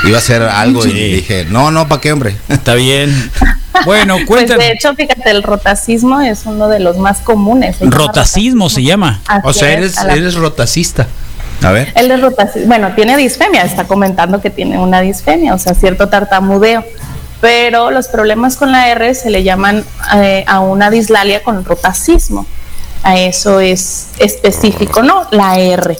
Iba 0.05 0.15
a 0.17 0.19
hacer 0.21 0.41
algo 0.41 0.81
Sí. 0.83 0.91
y 0.91 1.13
dije, 1.15 1.45
no, 1.49 1.69
no, 1.69 1.85
¿para 1.89 1.99
qué, 1.99 2.13
hombre? 2.13 2.37
Está 2.47 2.75
bien. 2.75 3.29
Bueno, 3.85 4.15
Pues 4.15 4.27
cuéntanos. 4.27 4.65
de 4.65 4.71
hecho, 4.73 4.93
fíjate, 4.95 5.29
el 5.31 5.43
rotacismo 5.43 6.21
es 6.21 6.45
uno 6.45 6.67
de 6.67 6.79
los 6.79 6.97
más 6.97 7.19
comunes. 7.19 7.77
se 7.77 7.85
Rotacismo 7.85 8.69
se 8.69 8.83
llama. 8.83 9.21
Así 9.27 9.41
O 9.47 9.53
sea, 9.53 9.69
es, 9.71 9.77
eres, 9.77 9.95
la- 10.03 10.13
eres 10.13 10.35
rotacista. 10.35 11.07
A 11.61 11.71
ver. 11.71 11.91
Él 11.95 12.11
es 12.11 12.21
rotacismo. 12.21 12.67
Bueno, 12.67 12.91
tiene 12.95 13.15
disfemia, 13.17 13.63
está 13.63 13.85
comentando 13.85 14.41
que 14.41 14.49
tiene 14.49 14.77
una 14.79 15.01
disfemia, 15.01 15.53
o 15.53 15.59
sea, 15.59 15.73
cierto 15.73 16.09
tartamudeo. 16.09 16.83
Pero 17.41 17.91
los 17.91 18.07
problemas 18.07 18.55
con 18.55 18.71
la 18.71 18.87
R 18.89 19.13
se 19.15 19.29
le 19.29 19.43
llaman 19.43 19.83
eh, 20.15 20.43
a 20.47 20.59
una 20.61 20.89
dislalia 20.89 21.43
con 21.43 21.63
rotacismo. 21.65 22.45
A 23.03 23.17
eso 23.17 23.59
es 23.59 24.07
específico, 24.17 25.03
¿no? 25.03 25.27
La 25.31 25.57
R. 25.59 25.97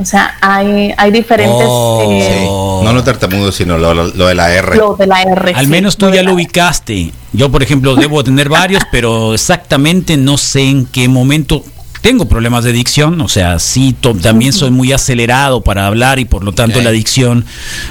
O 0.00 0.04
sea, 0.04 0.36
hay, 0.40 0.94
hay 0.96 1.10
diferentes... 1.10 1.66
Oh. 1.68 2.00
eh. 2.04 2.46
No 2.84 2.92
lo 2.92 3.02
tartamudo, 3.02 3.50
sino 3.50 3.76
lo, 3.78 3.94
lo- 3.94 4.06
lo 4.06 4.26
de 4.28 4.34
la 4.34 4.52
R. 4.54 4.76
lo 4.76 4.94
de 4.94 5.06
la 5.08 5.22
R. 5.22 5.52
Al 5.54 5.64
sí, 5.64 5.70
menos 5.70 5.96
tú 5.96 6.08
ya 6.10 6.22
lo 6.22 6.34
ubicaste. 6.34 7.12
Yo, 7.32 7.50
por 7.50 7.62
ejemplo, 7.64 7.96
debo 7.96 8.22
tener 8.22 8.48
varios, 8.48 8.82
pero 8.92 9.34
exactamente 9.34 10.16
no 10.16 10.38
sé 10.38 10.62
en 10.62 10.86
qué 10.86 11.08
momento. 11.08 11.64
Tengo 12.08 12.24
problemas 12.26 12.64
de 12.64 12.72
dicción, 12.72 13.20
o 13.20 13.28
sea, 13.28 13.58
sí, 13.58 13.94
to- 14.00 14.14
también 14.14 14.54
soy 14.54 14.70
muy 14.70 14.92
acelerado 14.92 15.60
para 15.60 15.86
hablar 15.86 16.18
y 16.18 16.24
por 16.24 16.42
lo 16.42 16.52
tanto 16.52 16.80
la 16.80 16.90
dicción 16.90 17.44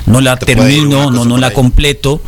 no 0.07 0.21
la 0.21 0.38
Te 0.38 0.55
termino, 0.55 1.12
no, 1.12 1.38
la 1.38 1.47
ahí. 1.47 1.53
completo. 1.53 2.19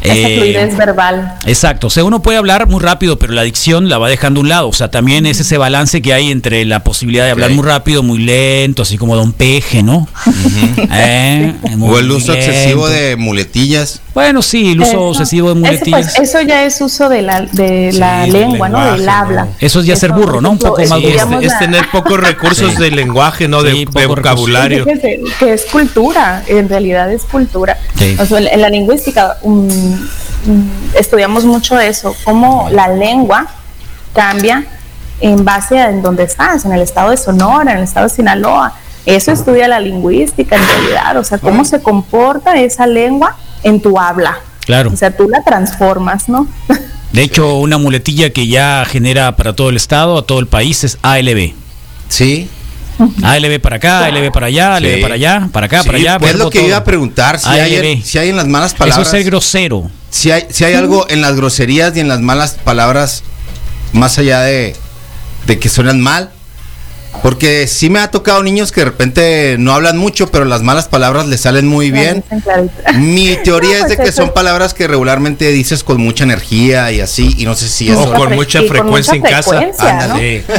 Esa 0.00 0.14
Eh, 0.14 0.36
fluidez 0.38 0.74
verbal. 0.78 1.34
Exacto, 1.44 1.88
o 1.88 1.90
sea, 1.90 2.02
uno 2.04 2.22
puede 2.22 2.38
hablar 2.38 2.66
muy 2.66 2.80
rápido, 2.80 3.18
pero 3.18 3.34
la 3.34 3.42
dicción 3.42 3.90
la 3.90 3.98
va 3.98 4.08
dejando 4.08 4.40
a 4.40 4.42
un 4.42 4.48
lado. 4.48 4.68
O 4.68 4.72
sea, 4.72 4.90
también 4.90 5.26
es 5.26 5.38
ese 5.38 5.58
balance 5.58 6.00
que 6.00 6.14
hay 6.14 6.30
entre 6.30 6.64
la 6.64 6.82
posibilidad 6.82 7.26
de 7.26 7.32
hablar 7.32 7.50
muy 7.50 7.62
rápido, 7.66 8.02
muy 8.02 8.20
lento, 8.20 8.80
así 8.80 8.96
como 8.96 9.14
Don 9.14 9.34
Peje, 9.34 9.82
¿no? 9.82 10.08
Eh, 10.96 11.54
muy 11.76 11.90
O 11.94 11.98
el 11.98 12.10
uso 12.10 12.32
lento. 12.32 12.48
excesivo 12.50 12.88
de 12.88 13.16
muletillas. 13.16 14.00
Bueno, 14.14 14.42
sí, 14.42 14.72
el 14.72 14.80
uso 14.80 14.90
Eso. 14.92 15.10
excesivo 15.10 15.48
de 15.52 15.60
Ese, 15.60 15.60
muletillas. 15.60 16.14
pues, 16.16 16.28
eso 16.28 16.40
ya 16.42 16.64
es 16.64 16.80
uso 16.80 17.08
de 17.08 17.20
la, 17.22 17.42
de 17.42 17.90
Sí, 17.92 17.98
la 17.98 18.26
lengua, 18.26 18.68
¿no? 18.68 18.92
Del 18.92 19.08
habla. 19.08 19.48
Eso 19.60 19.80
es 19.80 19.86
ya 19.86 19.96
ser 19.96 20.12
burro, 20.12 20.40
¿no? 20.40 20.52
Un 20.52 20.58
poco 20.58 20.80
más 20.86 21.00
burro. 21.02 21.10
Es 21.42 21.52
la- 21.52 21.58
tener 21.58 21.88
pocos 21.90 22.18
recursos 22.20 22.72
Sí. 22.74 22.80
de 22.82 22.90
lenguaje, 22.90 23.48
¿no? 23.48 23.62
De, 23.62 23.72
Sí, 23.72 23.86
vocabulario. 24.06 24.84
Fíjese 24.84 25.20
que 25.38 25.52
es 25.54 25.64
cultura, 25.66 26.42
en 26.46 26.68
realidad 26.68 27.10
es 27.12 27.22
cultura. 27.24 27.76
Sí. 27.96 28.16
O 28.18 28.26
sea, 28.26 28.38
en 28.38 28.60
la 28.60 28.68
lingüística 28.68 29.38
um, 29.42 29.68
um, 30.46 30.68
estudiamos 30.94 31.44
mucho 31.44 31.78
eso, 31.80 32.14
cómo 32.24 32.68
la 32.70 32.88
lengua 32.88 33.46
cambia 34.12 34.64
en 35.20 35.44
base 35.44 35.78
a 35.78 35.90
en 35.90 36.02
dónde 36.02 36.24
estás, 36.24 36.64
en 36.64 36.72
el 36.72 36.82
estado 36.82 37.10
de 37.10 37.16
Sonora, 37.16 37.72
en 37.72 37.78
el 37.78 37.84
estado 37.84 38.08
de 38.08 38.14
Sinaloa. 38.14 38.74
Eso 39.06 39.32
estudia 39.32 39.68
la 39.68 39.80
lingüística 39.80 40.56
en 40.56 40.62
realidad, 40.66 41.16
o 41.18 41.24
sea, 41.24 41.38
cómo 41.38 41.64
se 41.64 41.82
comporta 41.82 42.54
esa 42.60 42.86
lengua 42.86 43.36
en 43.62 43.80
tu 43.80 43.98
habla. 43.98 44.38
Claro. 44.64 44.90
O 44.92 44.96
sea, 44.96 45.10
tú 45.14 45.28
la 45.28 45.42
transformas, 45.42 46.28
¿no? 46.28 46.46
De 47.14 47.22
hecho, 47.22 47.54
una 47.56 47.78
muletilla 47.78 48.30
que 48.30 48.46
ya 48.48 48.84
genera 48.86 49.36
para 49.36 49.54
todo 49.54 49.68
el 49.70 49.76
estado, 49.76 50.18
a 50.18 50.22
todo 50.26 50.40
el 50.40 50.46
país, 50.48 50.82
es 50.84 50.98
ALB. 51.02 51.52
Sí. 52.08 52.48
ALB 53.22 53.60
para 53.60 53.76
acá, 53.76 54.04
ALB 54.04 54.30
para 54.32 54.46
allá, 54.46 54.76
ALB 54.76 54.96
Sí. 54.96 55.00
para 55.02 55.14
allá, 55.14 55.48
para 55.52 55.66
acá, 55.66 55.82
Sí, 55.82 55.86
para 55.86 55.98
allá. 55.98 56.18
pues 56.18 56.32
es 56.32 56.38
lo 56.38 56.50
que 56.50 56.58
todo. 56.58 56.68
iba 56.68 56.76
a 56.76 56.84
preguntar. 56.84 57.38
Si 57.38 57.48
hay, 57.48 58.02
si 58.02 58.18
hay 58.18 58.28
en 58.30 58.36
las 58.36 58.46
malas 58.46 58.72
Eso 58.72 58.78
palabras. 58.78 59.06
es 59.06 59.10
ser 59.12 59.24
grosero. 59.24 59.90
Si 60.10 60.30
hay, 60.30 60.46
si 60.50 60.64
hay 60.64 60.74
algo 60.74 61.06
en 61.08 61.20
las 61.20 61.34
groserías 61.36 61.96
y 61.96 62.00
en 62.00 62.08
las 62.08 62.20
malas 62.20 62.56
palabras, 62.62 63.22
más 63.92 64.18
allá 64.18 64.40
de, 64.42 64.74
de 65.46 65.58
que 65.58 65.68
suenan 65.68 66.00
mal. 66.00 66.30
Porque 67.22 67.66
sí 67.66 67.88
me 67.88 68.00
ha 68.00 68.10
tocado 68.10 68.42
niños 68.42 68.70
que 68.70 68.82
de 68.82 68.84
repente 68.86 69.56
no 69.58 69.72
hablan 69.72 69.96
mucho, 69.96 70.26
pero 70.26 70.44
las 70.44 70.62
malas 70.62 70.88
palabras 70.88 71.26
les 71.26 71.40
salen 71.40 71.66
muy 71.66 71.90
bien. 71.90 72.22
Mi 72.98 73.36
teoría 73.44 73.78
No, 73.78 73.84
es 73.84 73.88
de 73.90 73.96
pues 73.96 74.06
que 74.06 74.10
eso 74.10 74.16
son 74.22 74.26
es- 74.26 74.32
palabras 74.32 74.74
que 74.74 74.86
regularmente 74.86 75.50
dices 75.50 75.84
con 75.84 76.00
mucha 76.00 76.24
energía 76.24 76.92
y 76.92 77.00
así, 77.00 77.34
y 77.38 77.44
no 77.46 77.54
sé 77.54 77.68
si 77.68 77.90
O 77.90 77.94
eso... 78.00 78.12
con 78.12 78.34
mucha 78.34 78.58
con 78.60 78.68
frecuencia 78.68 79.14
mucha 79.14 79.28
en 79.28 79.34
casa. 79.34 79.50
frecuencia, 79.50 79.92
¿no? 79.94 80.02
Ándale. 80.02 80.44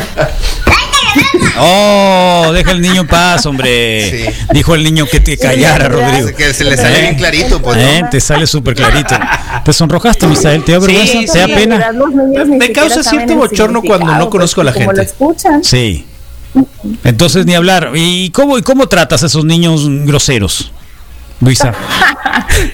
Oh, 1.58 2.52
deja 2.54 2.72
al 2.72 2.82
niño 2.82 3.02
en 3.02 3.08
paz, 3.08 3.46
hombre. 3.46 4.12
Sí. 4.12 4.46
Dijo 4.52 4.76
el 4.76 4.84
niño 4.84 5.06
que 5.10 5.22
te 5.22 5.38
callara, 5.38 5.88
Rodrigo. 5.88 6.30
Que 6.36 6.54
se 6.54 6.66
le 6.66 6.76
sale 6.76 6.98
Eh. 7.00 7.02
bien 7.04 7.16
clarito, 7.16 7.62
pues. 7.62 7.78
¿no? 7.78 7.84
Eh, 7.84 8.04
te 8.12 8.20
sale 8.20 8.46
súper 8.46 8.76
clarito. 8.76 9.16
Te 9.64 9.72
sonrojaste, 9.72 10.28
Misael. 10.28 10.64
¿Te 10.66 10.74
da 10.74 10.82
Sí, 10.82 10.88
vergüenza? 10.88 11.34
¿Te 11.34 11.40
da 11.40 11.48
pena? 11.48 11.92
Me 12.46 12.72
causa 12.74 13.02
cierto 13.04 13.32
el 13.34 13.40
bochorno 13.40 13.82
cuando 13.82 14.14
no 14.16 14.30
conozco 14.30 14.60
a 14.62 14.66
la 14.66 14.74
gente. 14.74 14.94
lo 14.96 15.02
escuchan. 15.02 15.64
Sí. 15.64 16.06
Entonces, 17.04 17.46
ni 17.46 17.56
hablar. 17.56 17.92
¿Y 17.96 18.30
cómo, 18.32 18.58
y 18.58 18.62
cómo 18.62 18.88
tratas 18.88 19.24
a 19.24 19.26
esos 19.26 19.46
niños 19.46 19.88
groseros, 20.06 20.72
Luisa? 21.42 21.74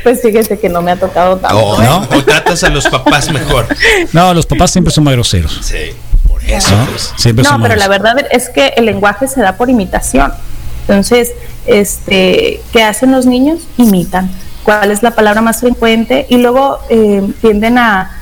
Pues 0.03 0.21
fíjese 0.21 0.59
que 0.59 0.69
no 0.69 0.81
me 0.81 0.91
ha 0.91 0.95
tocado 0.95 1.37
tanto. 1.37 1.57
Oh, 1.57 1.81
¿eh? 1.81 1.85
¿No? 1.85 2.07
O 2.17 2.23
tratas 2.23 2.63
a 2.63 2.69
los 2.69 2.87
papás 2.87 3.31
mejor. 3.31 3.67
No, 4.13 4.33
los 4.33 4.45
papás 4.45 4.71
siempre 4.71 4.93
son 4.93 5.03
más 5.03 5.13
groseros. 5.13 5.59
Sí, 5.61 5.93
por 6.27 6.43
eso. 6.43 6.75
¿no? 6.75 6.85
pues. 6.85 7.13
Siempre 7.17 7.43
No, 7.43 7.51
son 7.51 7.61
pero 7.61 7.75
más 7.75 7.79
la 7.79 7.87
verdad 7.87 8.15
es 8.31 8.49
que 8.49 8.73
el 8.75 8.85
lenguaje 8.85 9.27
se 9.27 9.41
da 9.41 9.55
por 9.55 9.69
imitación. 9.69 10.33
Entonces, 10.81 11.31
este, 11.65 12.61
¿qué 12.71 12.83
hacen 12.83 13.11
los 13.11 13.25
niños? 13.25 13.61
Imitan. 13.77 14.29
¿Cuál 14.63 14.91
es 14.91 15.03
la 15.03 15.11
palabra 15.11 15.41
más 15.41 15.61
frecuente? 15.61 16.25
Y 16.29 16.37
luego 16.37 16.79
eh, 16.89 17.23
tienden 17.41 17.77
a, 17.77 18.20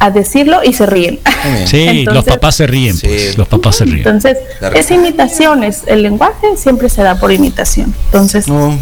a 0.00 0.10
decirlo 0.10 0.60
y 0.64 0.72
se 0.72 0.86
ríen. 0.86 1.20
Sí, 1.66 1.84
los 1.86 1.96
Entonces- 2.14 2.34
papás 2.34 2.56
se 2.56 2.66
ríen, 2.66 2.96
Sí. 2.96 3.06
pues. 3.06 3.38
Los 3.38 3.48
papás 3.48 3.76
se 3.76 3.84
ríen. 3.84 3.98
Entonces, 3.98 4.38
es 4.74 4.90
imitación, 4.90 5.64
es, 5.64 5.82
el 5.86 6.02
lenguaje 6.02 6.56
siempre 6.56 6.88
se 6.88 7.02
da 7.02 7.18
por 7.18 7.32
imitación. 7.32 7.94
Entonces, 8.06 8.48
No. 8.48 8.78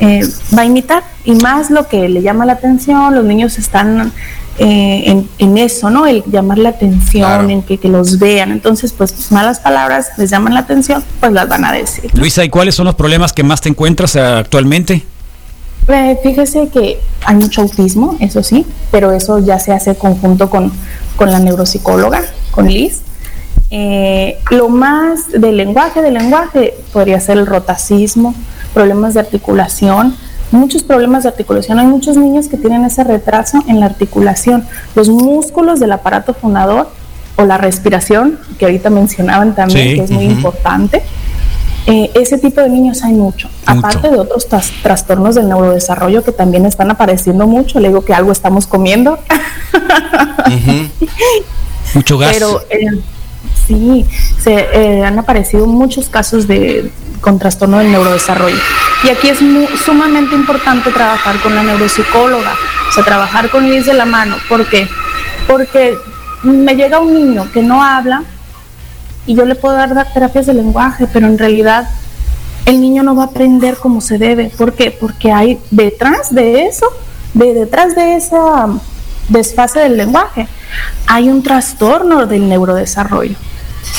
eh, 0.00 0.26
va 0.56 0.62
a 0.62 0.64
imitar 0.64 1.02
y 1.24 1.32
más 1.36 1.70
lo 1.70 1.86
que 1.88 2.08
le 2.08 2.22
llama 2.22 2.44
la 2.46 2.54
atención, 2.54 3.14
los 3.14 3.24
niños 3.24 3.58
están 3.58 4.12
eh, 4.58 5.02
en, 5.06 5.28
en 5.38 5.58
eso, 5.58 5.90
¿no? 5.90 6.06
El 6.06 6.22
llamar 6.30 6.58
la 6.58 6.68
atención, 6.68 7.24
Claro. 7.28 7.48
en 7.48 7.62
que, 7.62 7.78
que 7.78 7.88
los 7.88 8.20
vean. 8.20 8.52
Entonces, 8.52 8.92
pues 8.92 9.32
malas 9.32 9.58
palabras 9.58 10.10
les 10.16 10.30
llaman 10.30 10.54
la 10.54 10.60
atención, 10.60 11.02
pues 11.18 11.32
las 11.32 11.48
van 11.48 11.64
a 11.64 11.72
decir. 11.72 12.08
¿no? 12.14 12.20
Luisa, 12.20 12.44
¿y 12.44 12.48
cuáles 12.50 12.76
son 12.76 12.84
los 12.86 12.94
problemas 12.94 13.32
que 13.32 13.42
más 13.42 13.60
te 13.60 13.68
encuentras 13.68 14.14
eh, 14.14 14.20
actualmente? 14.20 15.04
Eh, 15.88 16.18
fíjese 16.22 16.68
que 16.68 16.98
hay 17.24 17.36
mucho 17.36 17.62
autismo, 17.62 18.16
eso 18.20 18.42
sí, 18.42 18.66
pero 18.90 19.12
eso 19.12 19.38
ya 19.38 19.58
se 19.58 19.72
hace 19.72 19.94
conjunto 19.94 20.48
con, 20.48 20.72
con 21.16 21.30
la 21.30 21.38
neuropsicóloga, 21.38 22.22
con 22.50 22.68
Liz. 22.68 23.02
Eh, 23.70 24.38
lo 24.50 24.68
más 24.68 25.30
del 25.32 25.56
lenguaje, 25.56 26.00
del 26.00 26.14
lenguaje, 26.14 26.74
podría 26.92 27.20
ser 27.20 27.38
el 27.38 27.46
rotacismo, 27.46 28.34
problemas 28.72 29.14
de 29.14 29.20
articulación, 29.20 30.16
muchos 30.52 30.82
problemas 30.82 31.24
de 31.24 31.30
articulación. 31.30 31.78
Hay 31.78 31.86
muchos 31.86 32.16
niños 32.16 32.48
que 32.48 32.56
tienen 32.56 32.84
ese 32.84 33.04
retraso 33.04 33.58
en 33.66 33.80
la 33.80 33.86
articulación. 33.86 34.64
Los 34.94 35.08
músculos 35.08 35.80
del 35.80 35.92
aparato 35.92 36.34
fonador 36.34 36.88
o 37.36 37.44
la 37.44 37.58
respiración, 37.58 38.38
que 38.58 38.64
ahorita 38.66 38.90
mencionaban 38.90 39.54
también, 39.54 39.88
Sí, 39.88 39.94
que 39.96 40.04
es 40.04 40.10
muy 40.10 40.24
importante. 40.26 41.02
Eh, 41.86 42.10
ese 42.14 42.38
tipo 42.38 42.60
de 42.62 42.70
niños 42.70 43.02
hay 43.02 43.12
mucho, 43.12 43.48
Mucho. 43.48 43.86
aparte 43.86 44.08
de 44.10 44.18
otros 44.18 44.48
tras- 44.48 44.72
trastornos 44.82 45.34
del 45.34 45.48
neurodesarrollo 45.48 46.24
que 46.24 46.32
también 46.32 46.64
están 46.64 46.90
apareciendo 46.90 47.46
mucho. 47.46 47.78
Le 47.78 47.88
digo 47.88 48.04
que 48.04 48.14
algo 48.14 48.32
estamos 48.32 48.66
comiendo, 48.66 49.18
Mucho 51.94 52.18
gas. 52.18 52.32
pero 52.32 52.62
eh, 52.70 52.86
sí, 53.66 54.04
se 54.40 54.54
eh, 54.72 55.04
han 55.04 55.18
aparecido 55.18 55.66
muchos 55.66 56.08
casos 56.08 56.46
de 56.46 56.90
con 57.20 57.38
trastorno 57.38 57.78
del 57.78 57.90
neurodesarrollo. 57.90 58.56
Y 59.04 59.08
aquí 59.08 59.28
es 59.28 59.38
sumamente 59.84 60.34
importante 60.34 60.90
trabajar 60.90 61.38
con 61.40 61.54
la 61.54 61.62
neuropsicóloga, 61.62 62.52
o 62.88 62.92
sea, 62.92 63.04
trabajar 63.04 63.48
con 63.50 63.68
Liz 63.68 63.86
de 63.86 63.94
la 63.94 64.04
mano. 64.04 64.36
¿Por 64.48 64.66
qué? 64.66 64.88
Porque 65.46 65.94
me 66.42 66.74
llega 66.76 66.98
un 67.00 67.14
niño 67.14 67.46
que 67.52 67.62
no 67.62 67.82
habla 67.82 68.22
y 69.26 69.34
yo 69.34 69.44
le 69.44 69.54
puedo 69.54 69.74
dar 69.76 69.94
da- 69.94 70.04
terapias 70.12 70.46
de 70.46 70.54
lenguaje, 70.54 71.06
pero 71.12 71.26
en 71.26 71.38
realidad 71.38 71.88
el 72.66 72.80
niño 72.80 73.02
no 73.02 73.14
va 73.14 73.24
a 73.24 73.26
aprender 73.26 73.76
como 73.76 74.00
se 74.00 74.18
debe. 74.18 74.50
¿Por 74.56 74.72
qué? 74.74 74.90
Porque 74.90 75.32
hay 75.32 75.58
detrás 75.70 76.34
de 76.34 76.66
eso, 76.66 76.86
de 77.34 77.52
detrás 77.54 77.94
de 77.94 78.16
esa 78.16 78.68
desfase 79.28 79.80
del 79.80 79.96
lenguaje, 79.96 80.48
hay 81.06 81.28
un 81.28 81.42
trastorno 81.42 82.26
del 82.26 82.48
neurodesarrollo. 82.48 83.36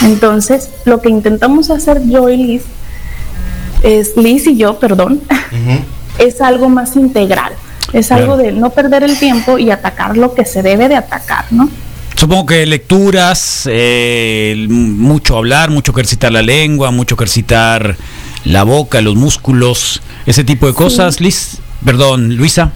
Entonces, 0.04 0.70
lo 0.86 1.02
que 1.02 1.10
intentamos 1.10 1.70
hacer 1.70 2.02
yo 2.08 2.30
y 2.30 2.38
Liz, 2.38 2.64
es 3.84 4.18
Liz 4.18 4.48
y 4.48 4.58
yo, 4.58 4.80
perdón, 4.80 5.22
es 6.18 6.42
algo 6.42 6.70
más 6.70 6.96
integral. 6.96 7.54
Es 7.94 8.12
algo 8.12 8.36
de 8.36 8.52
no 8.52 8.72
perder 8.72 9.04
el 9.04 9.18
tiempo 9.18 9.58
y 9.58 9.70
atacar 9.72 10.18
lo 10.18 10.34
que 10.34 10.44
se 10.44 10.64
debe 10.64 10.90
de 10.90 10.96
atacar, 10.96 11.46
¿no? 11.52 11.70
Supongo 12.16 12.46
que 12.46 12.66
lecturas, 12.66 13.68
eh, 13.70 14.66
mucho 14.70 15.38
hablar, 15.38 15.70
mucho 15.70 15.92
ejercitar 15.92 16.32
la 16.32 16.42
lengua, 16.42 16.92
mucho 16.92 17.16
ejercitar 17.16 17.98
la 18.46 18.64
boca, 18.64 19.02
los 19.02 19.16
músculos, 19.16 20.02
ese 20.26 20.44
tipo 20.44 20.66
de 20.68 20.74
cosas. 20.74 21.20
Liz, 21.20 21.58
perdón, 21.84 22.36
Luisa. 22.38 22.72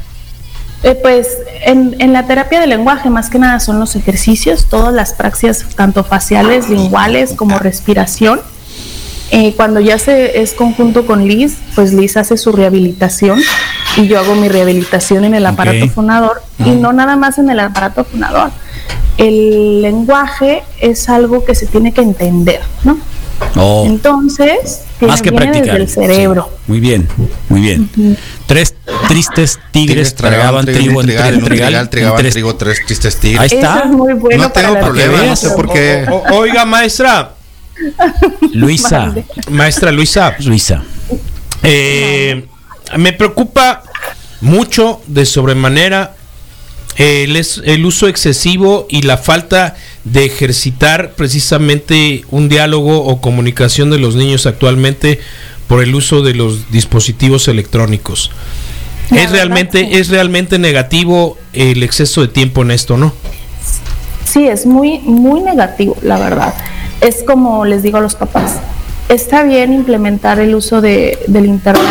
Eh, 0.84 0.98
pues 1.01 1.38
en, 1.65 1.96
en 2.00 2.13
la 2.13 2.25
terapia 2.25 2.60
del 2.60 2.69
lenguaje 2.69 3.10
más 3.10 3.29
que 3.29 3.39
nada 3.39 3.60
son 3.60 3.79
los 3.79 3.96
ejercicios, 3.96 4.67
todas 4.69 4.93
las 4.93 5.13
praxias, 5.13 5.65
tanto 5.75 6.03
faciales, 6.03 6.69
linguales 6.69 7.34
como 7.36 7.60
respiración. 7.60 8.41
Eh, 9.31 9.53
cuando 9.55 9.79
ya 9.79 10.00
se 10.00 10.41
es 10.41 10.53
conjunto 10.53 11.05
con 11.05 11.27
Liz, 11.27 11.58
pues 11.75 11.93
Liz 11.93 12.17
hace 12.17 12.36
su 12.36 12.51
rehabilitación 12.51 13.39
y 13.96 14.08
yo 14.08 14.19
hago 14.19 14.36
mi 14.36 14.48
rehabilitación 14.50 15.24
en 15.24 15.36
el 15.36 15.46
aparato 15.46 15.86
Ok. 15.86 15.91
fonador 15.91 16.41
y 16.65 16.72
no 16.72 16.93
nada 16.93 17.15
más 17.15 17.38
en 17.38 17.50
el 17.50 17.60
aparato 17.60 18.03
fonador. 18.05 18.50
El 19.17 19.81
lenguaje 19.81 20.63
es 20.79 21.10
algo 21.10 21.43
que 21.43 21.53
se 21.55 21.65
tiene 21.67 21.93
que 21.93 22.01
entender, 22.01 22.62
¿no? 22.84 22.98
Oh, 23.55 23.84
Entonces, 23.86 24.81
tiene- 24.98 25.12
más 25.12 25.22
que 25.22 25.31
viene 25.31 25.46
practicar. 25.48 25.77
desde 25.79 25.84
el 25.84 25.89
cerebro. 25.89 26.50
Sí, 26.51 26.63
muy 26.67 26.79
bien, 26.79 27.08
muy 27.48 27.62
bien. 27.62 28.17
Tres, 28.46 28.75
tristes 29.08 29.60
tigres 29.72 30.13
tragaban 30.15 30.65
trigo 30.65 31.01
en 31.01 31.08
trigal, 31.08 31.89
tres- 31.89 32.34
trigo 32.34 32.55
tres 32.55 32.86
tristes 32.86 33.15
tigres. 33.17 33.39
Ahí 33.39 33.48
Eso 33.48 33.55
está. 33.58 33.79
es 33.86 33.91
muy 33.91 34.13
bueno 34.13 34.43
no 34.43 34.53
para 34.53 34.67
tengo 34.69 34.79
problema, 34.86 35.17
no 35.17 35.24
veas. 35.24 35.39
sé 35.39 35.50
por 35.51 35.72
qué. 35.72 36.05
O- 36.12 36.24
oiga, 36.39 36.65
maestra, 36.65 37.34
Luisa, 38.53 39.13
maestra 39.51 39.91
Luisa, 39.91 40.36
Luisa. 40.46 40.84
eh, 41.63 42.46
me 42.98 43.13
preocupa 43.13 43.84
mucho 44.41 45.01
de 45.08 45.25
sobremanera 45.25 46.13
el, 46.98 47.36
es- 47.36 47.62
el 47.65 47.86
uso 47.86 48.08
excesivo 48.08 48.86
y 48.89 49.01
la 49.03 49.17
falta 49.17 49.75
de 50.03 50.25
ejercitar 50.25 51.12
precisamente 51.13 52.24
un 52.31 52.50
diálogo 52.50 53.03
o 53.05 53.22
comunicación 53.22 53.89
de 53.89 54.00
los 54.00 54.15
niños 54.15 54.46
actualmente 54.46 55.19
por 55.67 55.84
el 55.84 55.93
uso 55.96 56.22
de 56.22 56.34
los 56.34 56.72
dispositivos 56.72 57.48
electrónicos. 57.48 58.31
La 59.12 59.22
Es 59.22 59.31
realmente, 59.31 60.00
es 60.00 60.10
realmente 60.10 60.60
negativo 60.60 61.38
el 61.53 61.84
exceso 61.84 62.22
de 62.22 62.27
tiempo 62.27 62.62
en 62.63 62.72
esto, 62.72 62.98
¿no? 62.98 63.13
Sí, 64.25 64.48
es 64.48 64.65
muy, 64.65 65.00
muy 65.00 65.41
negativo, 65.41 65.96
la 66.03 66.19
verdad. 66.19 66.53
Es 67.01 67.24
como 67.24 67.65
les 67.65 67.81
digo 67.81 67.98
a 67.98 68.01
los 68.01 68.15
papás, 68.15 68.58
está 69.08 69.43
bien 69.43 69.74
implementar 69.74 70.39
el 70.39 70.53
uso 70.53 70.81
de, 70.81 71.17
del 71.27 71.46
internet 71.46 71.84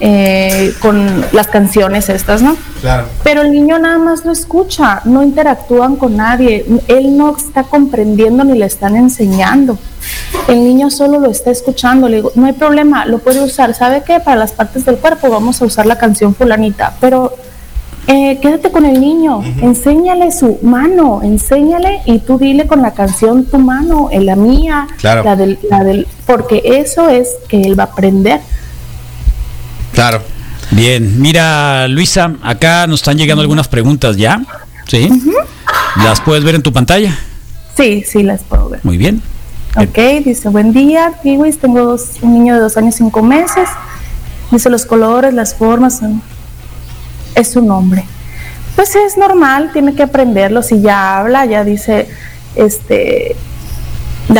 eh, 0.00 0.72
con 0.80 1.24
las 1.32 1.46
canciones 1.48 2.08
estas, 2.08 2.42
¿no? 2.42 2.56
Claro. 2.80 3.06
Pero 3.22 3.42
el 3.42 3.52
niño 3.52 3.78
nada 3.78 3.98
más 3.98 4.24
lo 4.24 4.32
escucha, 4.32 5.00
no 5.04 5.22
interactúan 5.22 5.96
con 5.96 6.16
nadie, 6.16 6.64
él 6.88 7.16
no 7.16 7.36
está 7.36 7.62
comprendiendo 7.64 8.44
ni 8.44 8.58
le 8.58 8.66
están 8.66 8.96
enseñando. 8.96 9.78
El 10.48 10.64
niño 10.64 10.90
solo 10.90 11.18
lo 11.20 11.30
está 11.30 11.50
escuchando, 11.50 12.08
le 12.08 12.16
digo, 12.16 12.32
no 12.34 12.46
hay 12.46 12.52
problema, 12.52 13.06
lo 13.06 13.18
puede 13.18 13.42
usar. 13.42 13.72
¿Sabe 13.74 14.02
qué? 14.06 14.20
Para 14.20 14.36
las 14.36 14.52
partes 14.52 14.84
del 14.84 14.96
cuerpo 14.96 15.30
vamos 15.30 15.62
a 15.62 15.64
usar 15.64 15.86
la 15.86 15.96
canción 15.96 16.34
fulanita, 16.34 16.94
pero 17.00 17.32
eh, 18.06 18.38
quédate 18.42 18.70
con 18.70 18.84
el 18.84 19.00
niño, 19.00 19.42
enséñale 19.62 20.30
su 20.30 20.58
mano, 20.60 21.22
enséñale 21.22 22.02
y 22.04 22.18
tú 22.18 22.36
dile 22.36 22.66
con 22.66 22.82
la 22.82 22.90
canción 22.90 23.46
tu 23.46 23.58
mano, 23.58 24.08
en 24.12 24.26
la 24.26 24.36
mía, 24.36 24.86
Claro. 24.98 25.24
la 25.24 25.36
del, 25.36 25.58
la 25.70 25.82
del, 25.84 26.06
porque 26.26 26.60
eso 26.64 27.08
es 27.08 27.30
que 27.48 27.62
él 27.62 27.78
va 27.78 27.84
a 27.84 27.86
aprender. 27.86 28.40
Claro. 29.94 30.22
Bien, 30.70 31.20
mira 31.20 31.86
Luisa, 31.88 32.32
acá 32.42 32.86
nos 32.86 33.00
están 33.00 33.16
llegando 33.16 33.42
algunas 33.42 33.68
preguntas 33.68 34.16
ya. 34.16 34.40
¿Sí? 34.86 35.08
¿Las 35.96 36.20
puedes 36.20 36.44
ver 36.44 36.56
en 36.56 36.62
tu 36.62 36.72
pantalla? 36.72 37.16
Sí, 37.76 38.04
sí, 38.06 38.22
las 38.22 38.42
puedo 38.42 38.68
ver. 38.70 38.80
Muy 38.82 38.96
bien. 38.98 39.22
Ok, 39.76 40.24
dice, 40.24 40.48
buen 40.50 40.72
día, 40.72 41.12
Kiwis, 41.22 41.58
tengo 41.58 41.84
dos- 41.84 42.10
un 42.22 42.32
niño 42.34 42.54
de 42.54 42.60
dos 42.60 42.76
años, 42.76 42.94
cinco 42.96 43.22
meses. 43.22 43.68
Dice, 44.50 44.70
los 44.70 44.84
colores, 44.86 45.32
las 45.34 45.54
formas, 45.54 45.98
son- 45.98 46.22
es 47.34 47.56
un 47.56 47.70
hombre. 47.70 48.04
Pues 48.76 48.94
es 48.94 49.16
normal, 49.16 49.70
tiene 49.72 49.94
que 49.94 50.02
aprenderlo. 50.04 50.62
Si 50.62 50.80
ya 50.80 51.18
habla, 51.18 51.44
ya 51.46 51.64
dice, 51.64 52.08
este, 52.56 53.34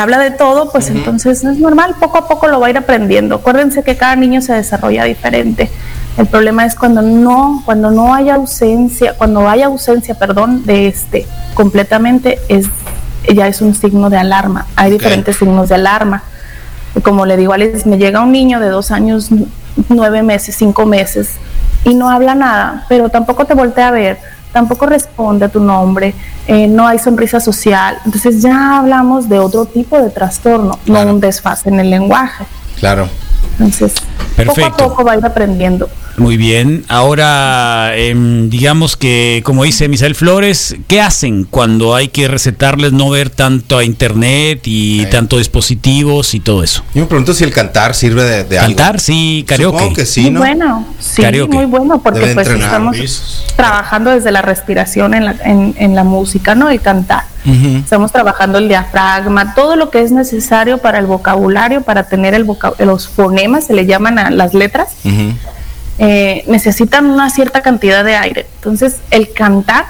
habla 0.01 0.19
de 0.19 0.31
todo, 0.31 0.71
pues 0.71 0.89
entonces 0.89 1.45
es 1.45 1.59
normal, 1.59 1.95
poco 2.01 2.19
a 2.19 2.29
poco 2.29 2.49
lo 2.49 2.61
va 2.61 2.69
a 2.69 2.71
ir 2.71 2.79
aprendiendo. 2.79 3.37
Acuérdense 3.37 3.83
que 3.83 3.97
cada 3.97 4.17
niño 4.17 4.41
se 4.41 4.53
desarrolla 4.53 5.05
diferente. 5.05 5.71
El 6.17 6.27
problema 6.27 6.65
es 6.65 6.75
cuando 6.75 7.03
no, 7.03 7.63
cuando 7.65 7.91
no 7.91 8.15
haya 8.15 8.37
ausencia, 8.37 9.15
cuando 9.15 9.49
haya 9.49 9.67
ausencia, 9.67 10.15
perdón, 10.15 10.65
de 10.65 10.87
este 10.87 11.27
completamente 11.55 12.39
es 12.49 12.69
ya 13.33 13.49
es 13.49 13.61
un 13.63 13.75
signo 13.75 14.11
de 14.11 14.19
alarma. 14.19 14.67
Hay 14.77 14.91
diferentes 14.91 15.37
signos 15.37 15.69
de 15.71 15.77
alarma. 15.77 16.23
Como 17.03 17.27
le 17.27 17.37
digo 17.37 17.53
a 17.53 17.57
Alice, 17.57 17.89
me 17.89 17.99
llega 17.99 18.21
un 18.21 18.33
niño 18.33 18.61
de 18.61 18.69
dos 18.69 18.91
años, 18.91 19.31
nueve 19.89 20.23
meses, 20.23 20.55
cinco 20.57 20.87
meses, 20.87 21.31
y 21.85 21.95
no 21.95 22.09
habla 22.09 22.35
nada, 22.35 22.85
pero 22.89 23.09
tampoco 23.09 23.45
te 23.45 23.55
voltea 23.55 23.89
a 23.89 23.91
ver, 23.91 24.19
tampoco 24.55 24.87
responde 24.87 25.45
a 25.45 25.49
tu 25.51 25.61
nombre, 25.61 26.15
eh, 26.47 26.67
no 26.67 26.87
hay 26.87 26.99
sonrisa 26.99 27.41
social. 27.41 27.99
Entonces 28.07 28.41
ya 28.41 28.79
hablamos 28.79 29.29
de 29.29 29.39
otro 29.39 29.67
tipo 29.67 30.01
de 30.01 30.09
trastorno, 30.09 30.79
Claro. 30.87 31.05
no 31.09 31.15
un 31.17 31.21
desfase 31.21 31.69
en 31.69 31.81
el 31.81 31.91
lenguaje. 31.91 32.45
Claro. 32.79 33.07
Entonces, 33.59 33.93
Perfecto. 34.37 34.71
poco 34.71 34.85
a 34.85 34.89
poco 34.89 35.05
va 35.05 35.13
a 35.13 35.19
ir 35.19 35.25
aprendiendo. 35.25 35.89
Muy 36.17 36.37
bien. 36.37 36.85
Ahora, 36.89 37.93
em, 37.97 38.49
digamos 38.51 38.97
que, 38.97 39.43
como 39.45 39.65
dice 39.65 39.89
Misael 39.89 40.15
Flores, 40.15 40.77
¿qué 40.87 41.01
hacen 41.01 41.45
cuando 41.45 41.95
hay 41.95 42.09
que 42.09 42.29
recetarles 42.29 42.93
no 42.93 43.11
ver 43.11 43.31
tanto 43.31 43.79
a 43.79 43.85
internet 43.85 44.67
y 44.67 45.01
Sí. 45.05 45.11
tanto 45.11 45.39
dispositivos 45.39 46.35
y 46.35 46.41
todo 46.41 46.63
eso? 46.63 46.83
Yo 46.95 47.03
me 47.03 47.07
pregunto 47.07 47.35
si 47.35 47.43
el 47.45 47.53
cantar 47.53 47.95
sirve 47.95 48.23
de, 48.25 48.45
de 48.45 48.59
algo. 48.59 48.77
Cantar, 48.77 49.01
sí, 49.01 49.45
karaoke. 49.47 49.79
Supongo 49.79 49.95
que 49.97 50.07
sí, 50.07 50.23
muy 50.23 50.31
¿no? 50.33 50.39
bueno, 50.41 50.87
sí, 51.01 51.23
Karaoke. 51.23 51.57
muy 51.57 51.65
bueno, 51.67 52.01
porque 52.03 52.21
Debe 52.21 52.35
pues 52.35 52.47
entrenar, 52.49 52.71
estamos 52.71 53.45
trabajando 53.57 54.11
desde 54.11 54.31
la 54.31 54.43
respiración 54.43 55.15
en 55.15 55.25
la, 55.25 55.37
en, 55.45 55.75
en 55.79 55.95
la 55.95 56.05
música, 56.05 56.55
¿no? 56.55 56.71
El 56.71 56.81
cantar. 56.81 57.25
Estamos 57.45 58.11
trabajando 58.11 58.59
el 58.59 58.69
diafragma, 58.69 59.55
todo 59.55 59.77
lo 59.77 59.91
que 59.91 60.01
es 60.01 60.13
necesario 60.13 60.79
para 60.79 60.99
el 60.99 61.07
vocabulario, 61.07 61.83
para 61.83 62.05
tener 62.05 62.33
el 62.33 62.47
los 62.79 63.09
fonemas, 63.09 63.67
se 63.67 63.75
le 63.75 63.85
llaman 63.85 64.19
a 64.19 64.31
las 64.31 64.55
letras, 64.55 64.95
eh, 65.99 66.45
necesitan 66.49 67.07
una 67.07 67.29
cierta 67.29 67.61
cantidad 67.61 68.03
de 68.03 68.17
aire. 68.17 68.47
Entonces, 68.57 68.97
el 69.11 69.33
cantar, 69.33 69.85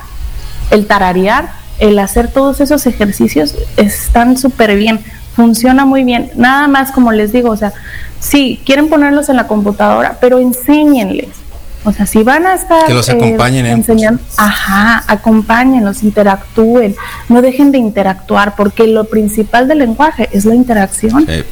el 0.70 0.86
tararear, 0.86 1.52
el 1.78 1.98
hacer 1.98 2.28
todos 2.28 2.60
esos 2.60 2.86
ejercicios 2.86 3.54
están 3.76 4.36
súper 4.36 4.74
bien, 4.76 5.00
funciona 5.36 5.84
muy 5.84 6.02
bien. 6.02 6.32
Nada 6.34 6.66
más, 6.66 6.90
como 6.90 7.12
les 7.12 7.32
digo, 7.32 7.50
o 7.50 7.56
sea, 7.56 7.72
sí, 8.18 8.60
quieren 8.66 8.88
ponerlos 8.88 9.28
en 9.28 9.36
la 9.36 9.46
computadora, 9.46 10.18
pero 10.20 10.38
enséñenles. 10.40 11.43
O 11.84 11.92
sea, 11.92 12.06
si 12.06 12.22
van 12.22 12.46
a 12.46 12.54
estar 12.54 12.86
Que 12.86 12.94
los 12.94 13.08
acompañen, 13.10 13.66
¿eh? 13.66 13.72
enseñando, 13.72 14.22
ajá, 14.38 15.04
acompáñenlos, 15.06 16.02
interactúen, 16.02 16.96
no 17.28 17.42
dejen 17.42 17.72
de 17.72 17.78
interactuar, 17.78 18.56
porque 18.56 18.86
lo 18.86 19.04
principal 19.04 19.68
del 19.68 19.78
lenguaje 19.78 20.28
es 20.32 20.46
la 20.46 20.54
interacción. 20.54 21.26
Eh, 21.28 21.44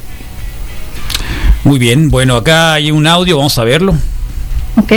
Muy 1.63 1.77
bien. 1.77 2.09
Bueno, 2.09 2.35
acá 2.35 2.73
hay 2.73 2.91
un 2.91 3.05
audio, 3.05 3.37
vamos 3.37 3.57
a 3.57 3.63
verlo. 3.63 3.93
¿Ok? 4.75 4.93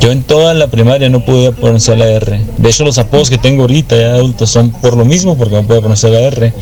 Yo 0.00 0.12
en 0.12 0.22
toda 0.22 0.54
la 0.54 0.68
primaria 0.68 1.08
no 1.08 1.24
podía 1.24 1.52
pronunciar 1.52 1.98
la 1.98 2.06
R. 2.06 2.40
De 2.58 2.68
hecho, 2.68 2.84
los 2.84 2.98
apodos 2.98 3.30
que 3.30 3.38
tengo 3.38 3.62
ahorita 3.62 3.96
ya 3.96 4.14
adultos 4.14 4.50
son 4.50 4.70
por 4.70 4.96
lo 4.96 5.04
mismo, 5.04 5.36
porque 5.36 5.56
no 5.56 5.62
puedo 5.64 5.80
pronunciar 5.80 6.12
la 6.12 6.20
R. 6.20 6.52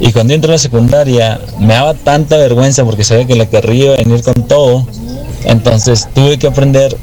Y 0.00 0.12
cuando 0.12 0.34
entré 0.34 0.50
a 0.50 0.54
la 0.54 0.58
secundaria, 0.58 1.40
me 1.58 1.74
daba 1.74 1.94
tanta 1.94 2.36
vergüenza 2.36 2.84
porque 2.84 3.02
sabía 3.02 3.26
que 3.26 3.34
la 3.34 3.46
querría 3.46 3.96
venir 3.96 4.22
con 4.22 4.46
todo. 4.46 4.86
Entonces 5.44 6.08
tuve 6.14 6.38
que 6.38 6.46
aprender 6.46 6.96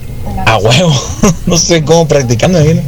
a 0.45 0.57
huevo. 0.57 0.93
no 1.45 1.57
sé 1.57 1.83
cómo 1.83 2.07
practicando, 2.07 2.59
¿no? 2.59 2.81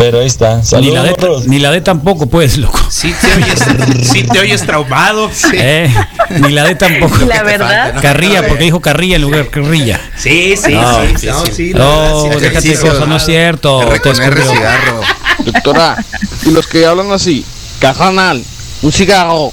pero 0.00 0.20
ahí 0.20 0.26
está. 0.26 0.62
Ni 0.80 0.90
la, 0.90 1.02
de, 1.02 1.10
morros. 1.10 1.46
ni 1.46 1.58
la 1.58 1.70
de 1.70 1.82
tampoco, 1.82 2.26
pues, 2.26 2.56
loco. 2.56 2.80
Sí 2.90 3.14
te 3.20 3.34
oyes, 3.34 3.58
sí 4.02 4.22
te 4.22 4.40
oyes 4.40 4.64
traumado. 4.64 5.30
Eh, 5.52 5.92
ni 6.40 6.52
la 6.52 6.64
de 6.64 6.74
tampoco. 6.74 7.18
La 7.26 7.42
verdad, 7.42 7.68
falta, 7.68 7.92
¿no? 7.92 8.00
Carrilla, 8.00 8.46
porque 8.46 8.64
dijo 8.64 8.80
carrilla 8.80 9.16
en 9.16 9.22
lugar 9.22 9.44
de 9.44 9.50
carrilla. 9.50 10.00
Sí, 10.16 10.54
sí, 10.56 10.72
No, 10.72 11.02
sí, 11.02 11.14
sí, 11.18 11.26
no, 11.26 11.46
sí. 11.46 11.72
No, 11.74 12.22
verdad, 12.24 12.38
sí, 12.38 12.40
déjate 12.40 12.68
de 12.68 12.78
cosas, 12.78 13.08
no 13.08 13.16
es 13.16 13.24
cierto. 13.24 13.80
Te 14.02 14.14
cigarro. 14.14 15.00
Doctora, 15.44 16.04
y 16.46 16.50
los 16.50 16.66
que 16.66 16.86
hablan 16.86 17.12
así, 17.12 17.44
carnal, 17.80 18.42
un 18.82 18.92
cigarro. 18.92 19.52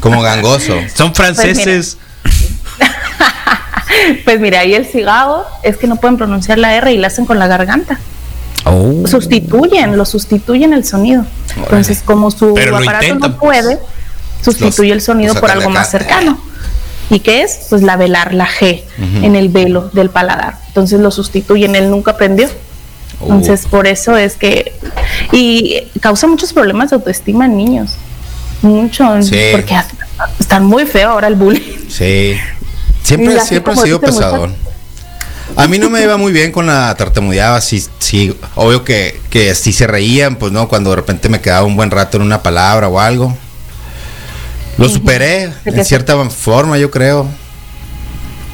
Como 0.00 0.22
gangoso. 0.22 0.74
Son 0.94 1.14
franceses. 1.14 1.98
Pues 2.22 2.90
mira, 4.40 4.60
ahí 4.60 4.74
el 4.74 4.86
cigarro 4.86 5.44
es 5.62 5.76
que 5.76 5.86
no 5.86 5.96
pueden 5.96 6.16
pronunciar 6.16 6.58
la 6.58 6.74
R 6.74 6.92
y 6.92 6.98
la 6.98 7.08
hacen 7.08 7.26
con 7.26 7.38
la 7.38 7.46
garganta. 7.46 7.98
Oh. 8.64 9.06
Sustituyen, 9.06 9.96
lo 9.96 10.04
sustituyen 10.04 10.72
el 10.72 10.84
sonido. 10.84 11.24
Entonces, 11.56 12.02
como 12.04 12.30
su 12.30 12.54
Pero 12.54 12.76
aparato 12.76 13.14
no 13.14 13.38
puede, 13.38 13.78
sustituye 14.42 14.88
Los- 14.88 14.96
el 14.96 15.00
sonido 15.02 15.34
por 15.34 15.50
algo 15.50 15.70
más 15.70 15.90
cercano. 15.90 16.38
¿Y 17.08 17.20
qué 17.20 17.42
es? 17.42 17.66
Pues 17.70 17.82
la 17.82 17.96
velar, 17.96 18.34
la 18.34 18.48
G, 18.48 18.82
en 19.22 19.36
el 19.36 19.48
velo 19.48 19.90
del 19.92 20.10
paladar. 20.10 20.58
Entonces 20.66 20.98
lo 20.98 21.12
sustituyen, 21.12 21.76
él 21.76 21.90
nunca 21.90 22.12
aprendió. 22.12 22.48
Oh. 23.20 23.26
Entonces, 23.26 23.66
por 23.68 23.86
eso 23.86 24.16
es 24.16 24.34
que. 24.34 24.72
Y 25.30 25.82
causa 26.00 26.26
muchos 26.26 26.52
problemas 26.52 26.90
de 26.90 26.96
autoestima 26.96 27.46
en 27.46 27.56
niños. 27.56 27.92
Mucho. 28.62 29.22
Sí. 29.22 29.38
Porque 29.52 29.76
están 30.40 30.64
muy 30.64 30.84
feo 30.86 31.10
ahora 31.10 31.28
el 31.28 31.36
bullying. 31.36 31.88
Sí. 31.88 32.36
Siempre, 33.06 33.40
siempre 33.40 33.72
ha 33.72 33.76
sido 33.76 34.00
pesadón. 34.00 34.56
A 35.54 35.68
mí 35.68 35.78
no 35.78 35.88
me 35.88 36.02
iba 36.02 36.16
muy 36.16 36.32
bien 36.32 36.50
con 36.50 36.66
la 36.66 36.92
tartamudeada, 36.96 37.60
sí, 37.60 37.84
sí, 38.00 38.36
obvio 38.56 38.82
que, 38.82 39.20
que 39.30 39.54
sí 39.54 39.72
se 39.72 39.86
reían, 39.86 40.34
pues 40.34 40.50
no, 40.50 40.66
cuando 40.66 40.90
de 40.90 40.96
repente 40.96 41.28
me 41.28 41.40
quedaba 41.40 41.64
un 41.64 41.76
buen 41.76 41.92
rato 41.92 42.16
en 42.16 42.24
una 42.24 42.42
palabra 42.42 42.88
o 42.88 42.98
algo. 42.98 43.32
Lo 44.76 44.88
superé 44.88 45.52
¿De 45.64 45.72
qué 45.72 45.78
en 45.78 45.84
cierta 45.84 46.16
forma, 46.30 46.78
yo 46.78 46.90
creo. 46.90 47.28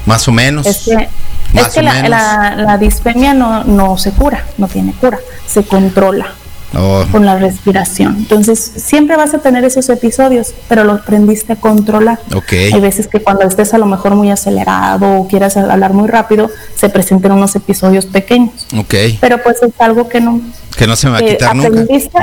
Más 0.05 0.27
o 0.27 0.31
menos. 0.31 0.67
Es 0.67 0.83
que, 0.85 1.09
Más 1.51 1.67
es 1.69 1.73
que 1.73 1.79
o 1.79 1.83
la, 1.83 1.93
menos. 1.93 2.09
la, 2.11 2.55
la 2.55 2.77
disfemia 2.77 3.33
no, 3.33 3.63
no 3.63 3.97
se 3.97 4.11
cura, 4.11 4.45
no 4.59 4.67
tiene 4.67 4.93
cura, 4.93 5.17
se 5.47 5.63
controla. 5.63 6.35
Oh. 6.75 7.05
con 7.11 7.25
la 7.25 7.37
respiración. 7.37 8.15
Entonces, 8.17 8.59
siempre 8.75 9.15
vas 9.15 9.33
a 9.33 9.39
tener 9.39 9.63
esos 9.63 9.89
episodios, 9.89 10.53
pero 10.67 10.83
los 10.83 11.01
aprendiste 11.01 11.53
a 11.53 11.55
controlar. 11.55 12.19
Ok. 12.33 12.53
Hay 12.73 12.79
veces 12.81 13.07
que 13.07 13.21
cuando 13.21 13.43
estés 13.43 13.73
a 13.73 13.77
lo 13.77 13.85
mejor 13.85 14.15
muy 14.15 14.31
acelerado 14.31 15.19
o 15.19 15.27
quieras 15.27 15.55
hablar 15.57 15.93
muy 15.93 16.07
rápido, 16.07 16.49
se 16.75 16.89
presenten 16.89 17.31
unos 17.31 17.55
episodios 17.55 18.05
pequeños. 18.05 18.67
Ok. 18.77 18.95
Pero 19.21 19.41
pues 19.43 19.61
es 19.61 19.71
algo 19.79 20.09
que 20.09 20.21
no... 20.21 20.41
Que 20.75 20.87
no 20.87 20.95
se 20.95 21.07
me 21.07 21.13
va 21.13 21.17
a 21.19 21.21
quitar 21.21 21.55
nunca. 21.55 21.69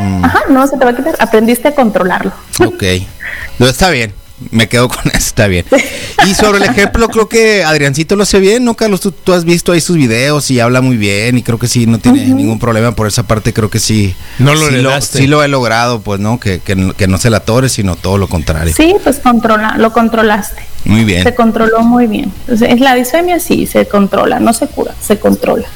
Mm, 0.00 0.24
Ajá, 0.24 0.40
no 0.48 0.66
se 0.66 0.76
te 0.76 0.84
va 0.84 0.90
a 0.90 0.96
quitar. 0.96 1.14
Aprendiste 1.20 1.68
a 1.68 1.74
controlarlo. 1.74 2.32
Ok. 2.64 2.82
No, 3.60 3.66
está 3.66 3.90
bien. 3.90 4.12
Me 4.50 4.68
quedo 4.68 4.88
con 4.88 4.98
eso, 5.08 5.18
está 5.18 5.46
bien. 5.46 5.64
Y 6.26 6.34
sobre 6.34 6.58
el 6.58 6.64
ejemplo, 6.64 7.08
creo 7.08 7.28
que 7.28 7.62
Adriancito 7.62 8.16
lo 8.16 8.22
hace 8.22 8.40
bien, 8.40 8.64
¿no, 8.64 8.74
Carlos? 8.74 9.00
Tú, 9.00 9.12
tú 9.12 9.32
has 9.32 9.44
visto 9.44 9.72
ahí 9.72 9.80
sus 9.80 9.96
videos 9.96 10.50
y 10.50 10.60
habla 10.60 10.80
muy 10.80 10.96
bien 10.96 11.36
y 11.38 11.42
creo 11.42 11.58
que 11.58 11.68
sí, 11.68 11.86
no 11.86 11.98
tiene 11.98 12.24
ningún 12.26 12.58
problema 12.58 12.92
por 12.94 13.06
esa 13.06 13.24
parte, 13.24 13.52
creo 13.52 13.68
que 13.70 13.78
sí. 13.78 14.14
No 14.38 14.54
lo 14.54 14.66
sí 15.00 15.18
sí 15.20 15.26
lo 15.26 15.42
he 15.44 15.48
logrado, 15.48 16.00
pues, 16.00 16.20
¿no? 16.20 16.40
Que, 16.40 16.60
que, 16.60 16.74
no- 16.76 16.94
que 16.94 17.06
no 17.06 17.18
se 17.18 17.28
la 17.30 17.38
atore, 17.38 17.68
sino 17.68 17.96
todo 17.96 18.16
lo 18.18 18.28
contrario. 18.28 18.72
Sí, 18.74 18.94
pues 19.04 19.18
controla, 19.18 19.76
lo 19.78 19.92
controlaste. 19.92 20.62
Muy 20.86 21.04
bien. 21.04 21.22
Se 21.22 21.34
controló 21.34 21.80
muy 21.82 22.06
bien. 22.06 22.32
Entonces, 22.48 22.80
la 22.80 22.94
disfemia 22.94 23.38
sí, 23.38 23.66
se 23.66 23.86
controla, 23.86 24.40
no 24.40 24.52
se 24.54 24.66
cura, 24.66 24.94
se 25.00 25.18
controla. 25.18 25.66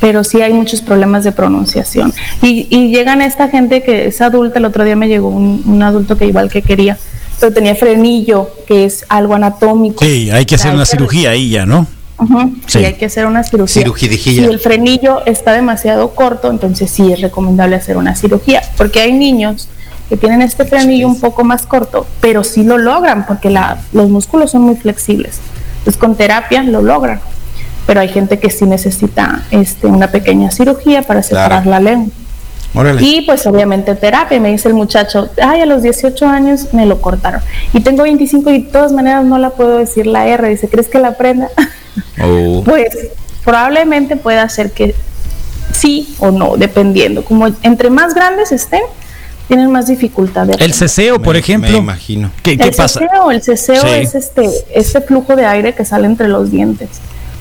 Pero 0.00 0.24
sí 0.24 0.40
hay 0.40 0.52
muchos 0.52 0.80
problemas 0.80 1.22
de 1.24 1.32
pronunciación. 1.32 2.12
Y, 2.42 2.66
y 2.70 2.88
llegan 2.94 3.22
esta 3.22 3.48
gente 3.48 3.82
que 3.82 4.06
es 4.06 4.20
adulta, 4.20 4.58
el 4.58 4.64
otro 4.64 4.84
día 4.84 4.96
me 4.96 5.08
llegó 5.08 5.28
un, 5.28 5.62
un 5.64 5.82
adulto 5.82 6.16
que 6.16 6.26
igual 6.26 6.50
que 6.50 6.62
quería, 6.62 6.98
pero 7.42 7.52
tenía 7.52 7.74
frenillo, 7.74 8.48
que 8.68 8.84
es 8.84 9.04
algo 9.08 9.34
anatómico. 9.34 10.04
Sí, 10.04 10.30
hay 10.30 10.46
que 10.46 10.54
hacer 10.54 10.68
Hay 10.70 10.76
una 10.76 10.84
que- 10.84 10.90
cirugía 10.92 11.30
ahí 11.30 11.50
ya, 11.50 11.66
¿no? 11.66 11.88
Sí. 12.20 12.28
Sí. 12.68 12.84
hay 12.84 12.94
que 12.94 13.06
hacer 13.06 13.26
una 13.26 13.42
cirugía. 13.42 13.82
Si 14.16 14.38
el 14.44 14.60
frenillo 14.60 15.26
está 15.26 15.52
demasiado 15.52 16.10
corto, 16.14 16.50
entonces 16.52 16.88
sí 16.88 17.12
es 17.12 17.20
recomendable 17.20 17.74
hacer 17.74 17.96
una 17.96 18.14
cirugía, 18.14 18.62
porque 18.76 19.00
hay 19.00 19.12
niños 19.12 19.68
que 20.08 20.16
tienen 20.16 20.40
este 20.40 20.64
frenillo 20.64 21.08
un 21.08 21.18
poco 21.18 21.42
más 21.42 21.66
corto, 21.66 22.06
pero 22.20 22.44
sí 22.44 22.62
lo 22.62 22.78
logran, 22.78 23.26
porque 23.26 23.50
la- 23.50 23.78
los 23.92 24.08
músculos 24.08 24.52
son 24.52 24.62
muy 24.62 24.76
flexibles. 24.76 25.40
Entonces 25.78 25.98
con 25.98 26.14
terapia 26.14 26.62
lo 26.62 26.80
logran, 26.80 27.20
pero 27.88 27.98
hay 27.98 28.08
gente 28.08 28.38
que 28.38 28.50
sí 28.50 28.66
necesita 28.66 29.42
este, 29.50 29.88
una 29.88 30.12
pequeña 30.12 30.52
cirugía 30.52 31.02
para 31.02 31.24
separar 31.24 31.64
Claro. 31.64 31.70
la 31.70 31.80
lengua. 31.80 32.12
Órale. 32.74 33.02
Y 33.02 33.22
pues 33.22 33.46
obviamente 33.46 33.94
terapia, 33.94 34.40
me 34.40 34.50
dice 34.50 34.68
el 34.68 34.74
muchacho, 34.74 35.28
ay, 35.42 35.60
a 35.60 35.66
los 35.66 35.82
18 35.82 36.26
años 36.26 36.72
me 36.72 36.86
lo 36.86 37.00
cortaron. 37.02 37.40
Y 37.74 37.80
tengo 37.80 38.02
25 38.04 38.50
y 38.50 38.62
de 38.62 38.68
todas 38.70 38.92
maneras 38.92 39.24
no 39.24 39.36
la 39.38 39.50
puedo 39.50 39.78
decir 39.78 40.06
la 40.06 40.26
R. 40.26 40.48
Dice, 40.48 40.68
¿crees 40.68 40.88
que 40.88 40.98
la 40.98 41.08
aprenda? 41.08 41.48
Oh. 42.22 42.62
Pues 42.64 42.96
probablemente 43.44 44.16
pueda 44.16 44.48
ser 44.48 44.70
que 44.72 44.94
sí 45.72 46.14
o 46.18 46.30
no, 46.30 46.56
dependiendo. 46.56 47.24
Como 47.24 47.48
entre 47.62 47.90
más 47.90 48.14
grandes 48.14 48.52
estén, 48.52 48.82
tienen 49.48 49.70
más 49.70 49.88
dificultad 49.88 50.46
de 50.46 50.54
El 50.64 50.72
ceseo, 50.72 51.20
por 51.20 51.34
Me- 51.34 51.40
ejemplo. 51.40 51.70
me 51.72 51.76
imagino. 51.78 52.30
¿Qué, 52.42 52.56
qué 52.56 52.68
el 52.68 52.74
pasa? 52.74 53.00
ceseo, 53.00 53.30
el 53.30 53.42
ceseo 53.42 53.82
Sí. 53.82 53.88
es 53.90 54.14
este, 54.14 54.48
este 54.74 55.00
flujo 55.02 55.36
de 55.36 55.44
aire 55.44 55.74
que 55.74 55.84
sale 55.84 56.06
entre 56.06 56.28
los 56.28 56.50
dientes. 56.50 56.88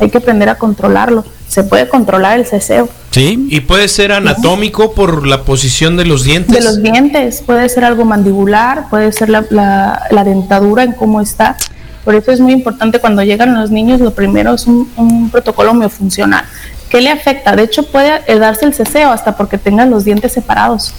Hay 0.02 0.10
que 0.10 0.18
aprender 0.18 0.50
a 0.50 0.56
controlarlo. 0.58 1.24
Se 1.48 1.64
puede 1.64 1.88
controlar 1.88 2.38
el 2.40 2.46
ceseo. 2.46 2.90
Sí. 3.12 3.48
Y 3.50 3.62
puede 3.62 3.88
ser 3.88 4.12
anatómico 4.12 4.94
por 4.94 5.26
la 5.28 5.44
posición 5.44 5.96
de 5.96 6.06
los 6.06 6.24
dientes. 6.24 6.56
De 6.56 6.62
los 6.64 6.82
dientes, 6.82 7.42
puede 7.46 7.70
ser 7.70 7.86
algo 7.86 8.04
mandibular, 8.04 8.90
puede 8.90 9.12
ser 9.12 9.30
la, 9.30 9.46
la- 9.50 10.08
la 10.12 10.24
dentadura 10.24 10.84
en 10.84 10.94
cómo 10.94 11.22
está. 11.22 11.56
Por 12.04 12.16
eso 12.16 12.32
es 12.32 12.40
muy 12.40 12.52
importante 12.54 13.00
cuando 13.00 13.22
llegan 13.24 13.54
los 13.54 13.70
niños, 13.70 14.00
lo 14.02 14.12
primero 14.14 14.56
es 14.56 14.66
un, 14.66 14.90
un 14.98 15.30
protocolo 15.30 15.74
miofuncional. 15.74 16.44
¿Qué 16.90 17.00
le 17.00 17.12
afecta? 17.12 17.56
De 17.56 17.64
hecho, 17.64 17.84
puede 17.84 18.22
eh, 18.28 18.40
darse 18.40 18.66
el 18.66 18.74
ceseo 18.74 19.12
hasta 19.12 19.38
porque 19.38 19.58
tengan 19.58 19.90
los 19.92 20.04
dientes 20.04 20.32
separados. 20.34 20.94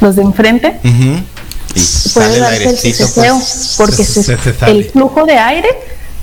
Los 0.00 0.16
de 0.16 0.22
enfrente 0.22 0.78
Ujú. 0.84 1.22
Y 1.74 2.08
puede 2.12 2.26
sale 2.28 2.34
el 2.34 2.40
darse 2.40 2.56
el 2.56 2.68
airecito, 2.68 3.06
ceseo 3.06 3.34
pues. 3.36 3.74
porque 3.78 4.04
se- 4.04 4.22
se- 4.22 4.36
se 4.52 4.70
el 4.70 4.84
flujo 4.90 5.24
de 5.24 5.34
aire 5.38 5.68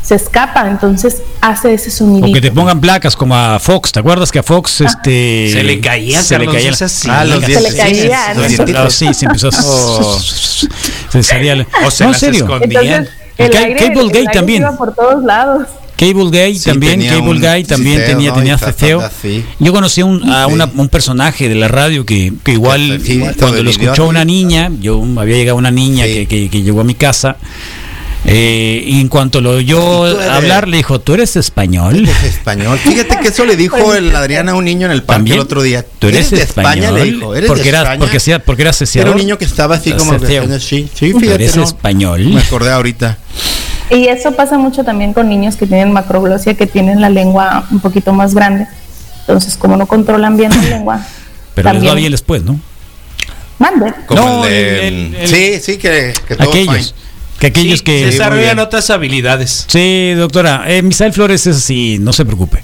se 0.04 0.16
escapa, 0.16 0.70
entonces 0.70 1.22
hace 1.40 1.74
ese 1.74 1.90
O 1.90 1.92
sonidito. 1.92 2.34
que 2.34 2.42
te 2.42 2.52
pongan 2.52 2.82
placas 2.82 3.16
como 3.16 3.36
a 3.36 3.58
Fox. 3.60 3.92
¿Te 3.94 4.00
acuerdas 4.00 4.32
que 4.32 4.40
a 4.40 4.44
Fox 4.44 4.82
este 4.82 5.50
Se 5.52 5.64
le 5.64 5.80
caía, 5.80 6.22
se 6.22 6.38
le 6.38 6.46
caía. 6.46 6.72
Ah, 7.10 7.24
los 7.26 7.44
Se 7.44 7.62
le 7.62 7.76
caía. 7.76 8.20
Ah, 8.76 8.90
sí, 8.90 9.14
se 9.14 9.26
empezó 9.26 9.48
a- 9.48 9.52
Oh. 9.64 10.20
se 11.10 11.24
salía 11.24 11.66
O 11.86 11.92
se 11.92 12.04
no, 12.04 12.10
en 12.10 12.12
las 12.12 12.20
serio. 12.20 12.44
escondían. 12.44 13.08
Entonces, 13.38 13.66
El 13.66 13.76
Cable 13.78 14.08
Gate 14.08 14.34
también. 14.34 14.62
iba 14.62 14.78
por 14.78 14.94
todos 14.94 15.24
lados. 15.24 15.68
Cable 15.96 16.26
Guy 16.26 16.58
Sí, 16.58 16.66
también, 16.70 16.94
tenía 16.94 17.12
Cable 17.14 17.30
un 17.32 17.40
Guy 17.40 17.64
también 17.64 18.06
tenía, 18.06 18.30
¿no? 18.32 18.36
tenía 18.36 18.58
sí. 19.22 19.46
Yo 19.60 19.72
conocí 19.72 20.02
a 20.02 20.06
un, 20.06 20.30
a 20.30 20.48
Sí. 20.48 20.54
una- 20.54 20.70
un 20.76 20.90
personaje 20.90 21.48
de 21.48 21.56
la 21.56 21.68
radio 21.68 22.06
que, 22.06 22.34
que 22.44 22.52
igual 22.54 23.00
Sí, 23.04 23.22
cuando 23.40 23.64
lo 23.64 23.70
escuchó 23.70 24.08
una 24.08 24.26
niña, 24.26 24.70
yo 24.82 25.02
había 25.18 25.38
llegado 25.38 25.58
una 25.58 25.72
niña 25.72 26.06
Sí. 26.06 26.14
que, 26.14 26.28
que- 26.28 26.50
que 26.50 26.62
llegó 26.62 26.82
a 26.82 26.84
mi 26.84 26.96
casa. 26.96 27.38
Eh, 28.26 28.82
y 28.86 29.02
en 29.02 29.10
cuanto 29.10 29.42
lo 29.42 29.52
oyó 29.52 30.08
¿Y 30.08 30.14
tú 30.14 30.18
eres- 30.20 30.30
hablar, 30.32 30.68
le 30.68 30.78
dijo, 30.78 31.00
¿tú 31.02 31.14
eres 31.14 31.36
español? 31.36 32.08
Es 32.08 32.24
español. 32.24 32.78
Fíjate 32.78 33.18
que 33.20 33.28
eso 33.28 33.44
le 33.46 33.58
dijo 33.58 33.94
el 33.94 34.16
Adrián 34.16 34.48
a 34.50 34.56
un 34.56 34.64
niño 34.66 34.86
en 34.86 34.92
el 34.94 35.04
parque 35.04 35.18
También. 35.20 35.36
el 35.36 35.42
otro 35.42 35.62
día. 35.62 35.86
¿Tú 36.00 36.08
eres, 36.08 36.32
de 36.32 36.42
español? 36.42 36.84
España? 36.86 36.92
Le 36.92 37.12
dijo. 37.12 37.36
¿Eres 37.36 37.48
porque 37.50 37.64
de 37.64 37.70
era, 37.70 37.80
España? 37.80 38.00
porque, 38.46 39.00
era 39.00 39.12
un 39.12 39.18
niño 39.18 39.38
que 39.38 39.46
estaba 39.46 39.76
así 39.76 39.92
como 39.92 40.18
que 40.20 40.60
sí, 40.60 40.90
sí, 40.94 41.12
¿Tú 41.12 41.20
fíjate, 41.20 41.36
eres 41.44 41.58
¿no? 41.58 41.64
español? 41.64 42.24
Me 42.26 42.42
acordé 42.42 42.72
ahorita. 42.72 43.18
Y 43.90 44.08
eso 44.08 44.32
pasa 44.32 44.58
mucho 44.58 44.84
también 44.86 45.14
con 45.14 45.28
niños 45.28 45.58
que 45.58 45.68
tienen 45.68 45.92
macroglosia, 45.92 46.54
que 46.56 46.66
tienen 46.66 47.02
la 47.02 47.10
lengua 47.10 47.68
un 47.72 47.80
poquito 47.82 48.14
más 48.14 48.34
grande. 48.34 48.66
Entonces, 49.22 49.58
como 49.58 49.76
no 49.78 49.86
controlan 49.86 50.38
bien 50.38 50.52
la 50.52 50.62
lengua, 50.70 51.06
Pero 51.56 51.74
les 51.74 51.86
va 51.86 51.94
bien 51.94 52.12
después, 52.12 52.42
¿no? 52.44 52.58
mande. 53.60 53.94
Como 54.08 54.22
No, 54.22 54.46
el 54.46 54.50
de- 54.52 54.88
el- 54.88 54.94
el- 54.94 55.16
el- 55.16 55.28
sí, 55.28 55.60
sí, 55.62 55.78
que, 55.78 56.14
que 56.28 56.36
todo 56.36 56.50
Aquellos. 56.50 56.76
fine. 56.76 57.03
Que 57.40 57.48
aquellos 57.48 57.80
Sí, 57.80 57.86
que... 57.86 58.06
desarrollan 58.06 58.60
otras 58.60 58.90
habilidades. 58.90 59.66
Sí, 59.68 60.14
doctora. 60.16 60.64
Eh, 60.68 60.82
Misael 60.82 61.12
Flores 61.14 61.46
es 61.48 61.58
así, 61.58 61.98
no 62.00 62.14
se 62.14 62.24
preocupe. 62.26 62.62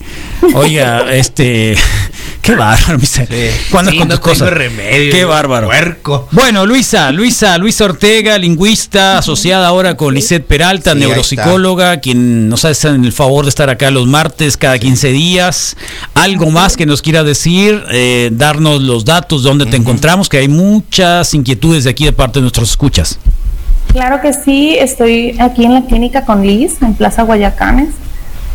Oiga, 0.54 1.12
este. 1.14 1.76
Qué 2.42 2.56
bárbaro, 2.56 2.98
Misael. 2.98 3.28
Sí. 3.28 3.66
¿Cuándo 3.70 3.92
Sí, 3.92 3.98
con 3.98 4.08
no 4.08 4.22
cosas? 4.22 4.50
remedio, 4.52 5.12
Qué 5.12 5.26
bárbaro. 5.26 5.68
puerco. 5.68 6.28
Bueno, 6.32 6.66
Luisa, 6.66 7.12
Luisa, 7.12 7.58
Luisa 7.58 7.84
Ortega, 7.86 8.38
lingüista, 8.38 9.18
asociada 9.18 9.68
ahora 9.68 9.98
con 9.98 10.14
Lisette 10.14 10.46
Peralta, 10.46 10.96
neuropsicóloga, 10.96 12.00
quien 12.00 12.48
nos 12.48 12.64
hace 12.64 12.88
el 12.88 13.12
favor 13.12 13.44
de 13.46 13.50
estar 13.50 13.70
acá 13.70 13.92
los 13.92 14.08
martes 14.08 14.56
cada 14.56 14.80
15 14.80 15.10
días. 15.10 15.76
Algo 16.14 16.50
más 16.50 16.78
que 16.78 16.86
nos 16.86 17.02
quiera 17.02 17.24
decir, 17.24 17.84
eh, 17.92 18.30
darnos 18.32 18.82
los 18.82 19.04
datos, 19.04 19.44
dónde 19.44 19.66
te 19.66 19.76
encontramos, 19.76 20.30
que 20.30 20.38
hay 20.38 20.48
muchas 20.48 21.34
inquietudes 21.34 21.84
de 21.84 21.90
aquí 21.90 22.06
de 22.06 22.14
parte 22.14 22.40
de 22.40 22.44
nuestros 22.44 22.70
escuchas. 22.72 23.20
Claro 23.92 24.22
que 24.22 24.34
sí, 24.34 24.78
estoy 24.78 25.36
aquí 25.40 25.66
en 25.66 25.74
la 25.74 25.82
clínica 25.86 26.24
con 26.24 26.46
Liz, 26.46 26.82
en 26.82 26.94
Plaza 26.94 27.24
Guayacanes. 27.24 27.90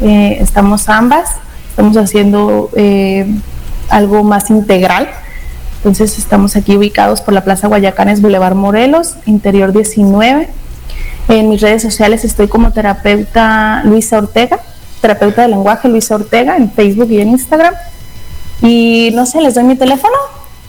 Eh, 0.01 0.39
estamos 0.41 0.89
ambas, 0.89 1.31
estamos 1.71 1.97
haciendo 1.97 2.71
eh, 2.77 3.27
algo 3.89 4.23
más 4.23 4.51
integral. 4.51 5.11
Entonces 5.79 6.19
estamos 6.19 6.55
aquí 6.55 6.77
ubicados 6.77 7.21
por 7.21 7.35
la 7.35 7.43
Plaza 7.43 7.67
Guayacanes, 7.67 8.23
Boulevard 8.23 8.55
Morelos, 8.55 9.17
Interior 9.27 9.73
19. 9.73 10.49
En 11.29 11.49
mis 11.49 11.61
redes 11.61 11.83
sociales 11.83 12.25
estoy 12.25 12.47
como 12.47 12.71
terapeuta 12.71 13.83
Luisa 13.85 14.19
Ortega, 14.19 14.61
terapeuta 15.01 15.43
de 15.43 15.49
lenguaje 15.49 15.89
Luisa 15.89 16.15
Ortega, 16.15 16.57
en 16.57 16.71
Facebook 16.71 17.11
y 17.11 17.21
en 17.21 17.31
Instagram. 17.31 17.75
Y 18.63 19.11
no 19.15 19.27
sé, 19.27 19.41
les 19.41 19.55
doy 19.55 19.65
mi 19.65 19.75
teléfono. 19.75 20.15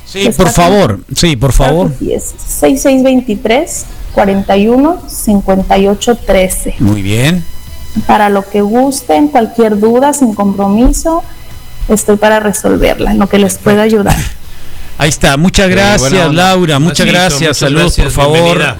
Sí, 0.06 0.30
por 0.36 0.50
favor, 0.50 1.02
sí, 1.16 1.36
por 1.36 1.54
favor. 1.54 1.92
sí, 2.00 2.14
es 2.14 2.34
6623 2.48 3.86
41 4.16 5.04
58 5.08 6.16
13. 6.16 6.76
Muy 6.80 7.02
bien. 7.02 7.44
Para 8.08 8.30
lo 8.30 8.50
que 8.50 8.62
gusten, 8.62 9.28
cualquier 9.28 9.80
duda, 9.80 10.14
sin 10.14 10.34
compromiso, 10.34 11.24
estoy 11.88 12.18
para 12.18 12.40
resolverla, 12.40 13.12
en 13.12 13.20
lo 13.20 13.28
que 13.28 13.38
les 13.38 13.58
pueda 13.58 13.84
ayudar. 13.84 14.16
Ahí 14.98 15.10
está, 15.10 15.36
muchas 15.38 15.70
gracias 15.70 16.00
buena 16.00 16.28
onda. 16.28 16.44
Laura, 16.44 16.80
muchas 16.80 17.06
gracias, 17.06 17.42
muchas 17.42 17.58
saludos 17.58 17.96
por 17.96 18.06
gracias, 18.06 18.14
favor. 18.14 18.58
bienvenida. 18.58 18.78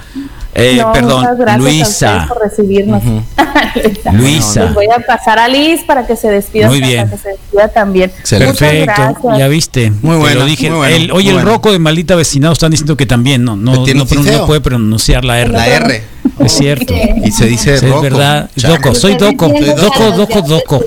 Eh, 0.58 0.76
No, 0.80 0.92
perdón, 0.92 1.20
muchas 1.20 1.38
gracias 1.38 1.62
Luisa. 1.62 2.24
por 2.28 2.40
recibirnos. 2.40 3.02
Luisa. 3.74 4.12
Luisa. 4.12 4.64
Les 4.64 4.74
voy 4.74 4.86
a 4.86 4.98
pasar 5.06 5.38
a 5.38 5.48
Liz 5.48 5.82
para 5.86 6.06
que 6.06 6.16
se 6.16 6.28
despida, 6.30 6.66
Muy 6.68 6.80
para 6.80 6.90
bien. 6.92 7.10
que 7.10 7.18
se 7.18 7.28
despida 7.28 7.68
también. 7.68 8.10
Excelente. 8.18 8.54
Perfecto, 8.58 8.92
gracias. 8.96 9.38
ya 9.38 9.48
viste. 9.48 9.90
Muy 10.02 10.16
bueno, 10.16 10.40
lo 10.40 10.46
dije. 10.46 10.70
muy 10.70 10.78
bueno, 10.78 10.96
El- 10.96 11.12
oye, 11.12 11.12
muy 11.12 11.28
el 11.28 11.34
bueno. 11.34 11.50
roco 11.50 11.72
de 11.72 11.78
maldita 11.78 12.14
vecindad 12.14 12.52
están 12.52 12.70
diciendo 12.70 12.96
que 12.96 13.04
también 13.06 13.44
no, 13.44 13.54
no, 13.56 13.84
no, 13.86 13.86
no 13.86 14.46
puede 14.46 14.60
pronunciar 14.62 15.24
la 15.24 15.40
R. 15.40 15.52
La 15.52 15.66
R. 15.66 16.02
Es 16.40 16.52
cierto. 16.52 16.94
Y 17.24 17.30
se 17.32 17.46
dice 17.46 17.78
Sí, 17.78 17.86
es 17.86 18.00
verdad. 18.02 18.50
Chale. 18.58 18.76
Doco, 18.76 18.94
soy 18.94 19.14
Doco. 19.16 19.48
Doco, 19.48 20.10
Doco, 20.12 20.42
Doco. 20.42 20.84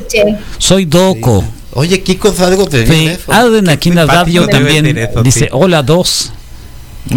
Soy 0.57 0.85
Doco. 0.85 1.43
Oye, 1.73 2.01
Kiko 2.01 2.33
algo 2.43 2.65
te 2.67 2.87
Sí. 2.87 3.11
Alden 3.27 3.69
aquí 3.69 3.89
en 3.89 3.95
la 3.95 4.05
radio 4.07 4.47
también 4.47 5.09
dice 5.23 5.49
hola 5.51 5.83
dos. 5.83 6.33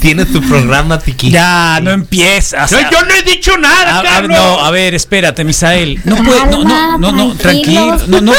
Tienes 0.00 0.32
tu 0.32 0.40
programa, 0.42 0.98
Tiki. 0.98 1.30
Ya, 1.30 1.80
no 1.82 1.90
empiezas. 1.90 2.70
Yo 2.70 2.78
no 3.06 3.14
he 3.14 3.22
dicho 3.22 3.56
nada, 3.58 3.96
A, 3.96 4.00
a- 4.00 4.02
Carlos. 4.02 4.36
no, 4.38 4.60
a 4.64 4.70
ver, 4.70 4.94
espérate, 4.94 5.44
Misael. 5.44 6.00
No 6.04 6.16
puede, 6.16 6.46
no, 6.46 6.64
no, 6.64 6.98
no, 6.98 7.12
no, 7.12 7.34
tranquilo. 7.34 7.96
No, 8.08 8.20
no, 8.20 8.32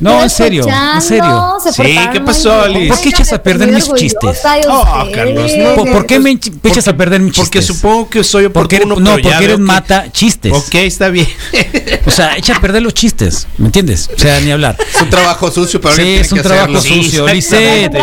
no, 0.00 0.22
en 0.22 0.30
serio, 0.30 0.66
en 0.94 1.02
serio. 1.02 1.54
se 1.62 1.72
Sí, 1.72 1.98
¿qué 2.12 2.20
pasó. 2.20 2.62
Alice? 2.62 2.88
¿Por 2.88 3.00
qué 3.00 3.08
echas 3.10 3.32
a 3.32 3.42
perder 3.42 3.70
mis 3.72 3.92
chistes? 3.94 4.40
Oh. 4.68 4.84
Carlos, 5.14 5.52
no. 5.58 5.74
¿Por, 5.74 5.90
por 5.92 6.06
qué 6.06 6.18
me 6.18 6.26
me 6.62 6.70
echas 6.70 6.88
a 6.88 6.96
perder 6.96 7.20
mis 7.20 7.34
Porque 7.36 7.58
chistes? 7.60 7.76
supongo 7.76 8.08
que 8.10 8.22
soy 8.24 8.48
Porque 8.48 8.76
oportuno, 8.76 9.00
no, 9.00 9.12
porque 9.12 9.44
eres 9.44 9.58
mata 9.58 10.10
chistes. 10.12 10.52
Ok, 10.52 10.74
está 10.76 11.08
bien. 11.08 11.26
O 12.06 12.10
sea, 12.10 12.36
echa 12.36 12.56
a 12.56 12.60
perder 12.60 12.82
los 12.82 12.94
chistes, 12.94 13.46
¿me 13.58 13.66
entiendes? 13.66 14.10
O 14.14 14.18
sea, 14.18 14.38
ni 14.40 14.50
hablar. 14.50 14.76
Es 14.94 15.00
un 15.02 15.10
trabajo 15.10 15.50
sucio, 15.50 15.80
pero 15.80 15.94
Sí, 15.94 16.16
es 16.16 16.30
un 16.32 16.38
que 16.38 16.42
trabajo 16.44 16.80
sucio. 16.80 17.26
Lisette. 17.28 17.96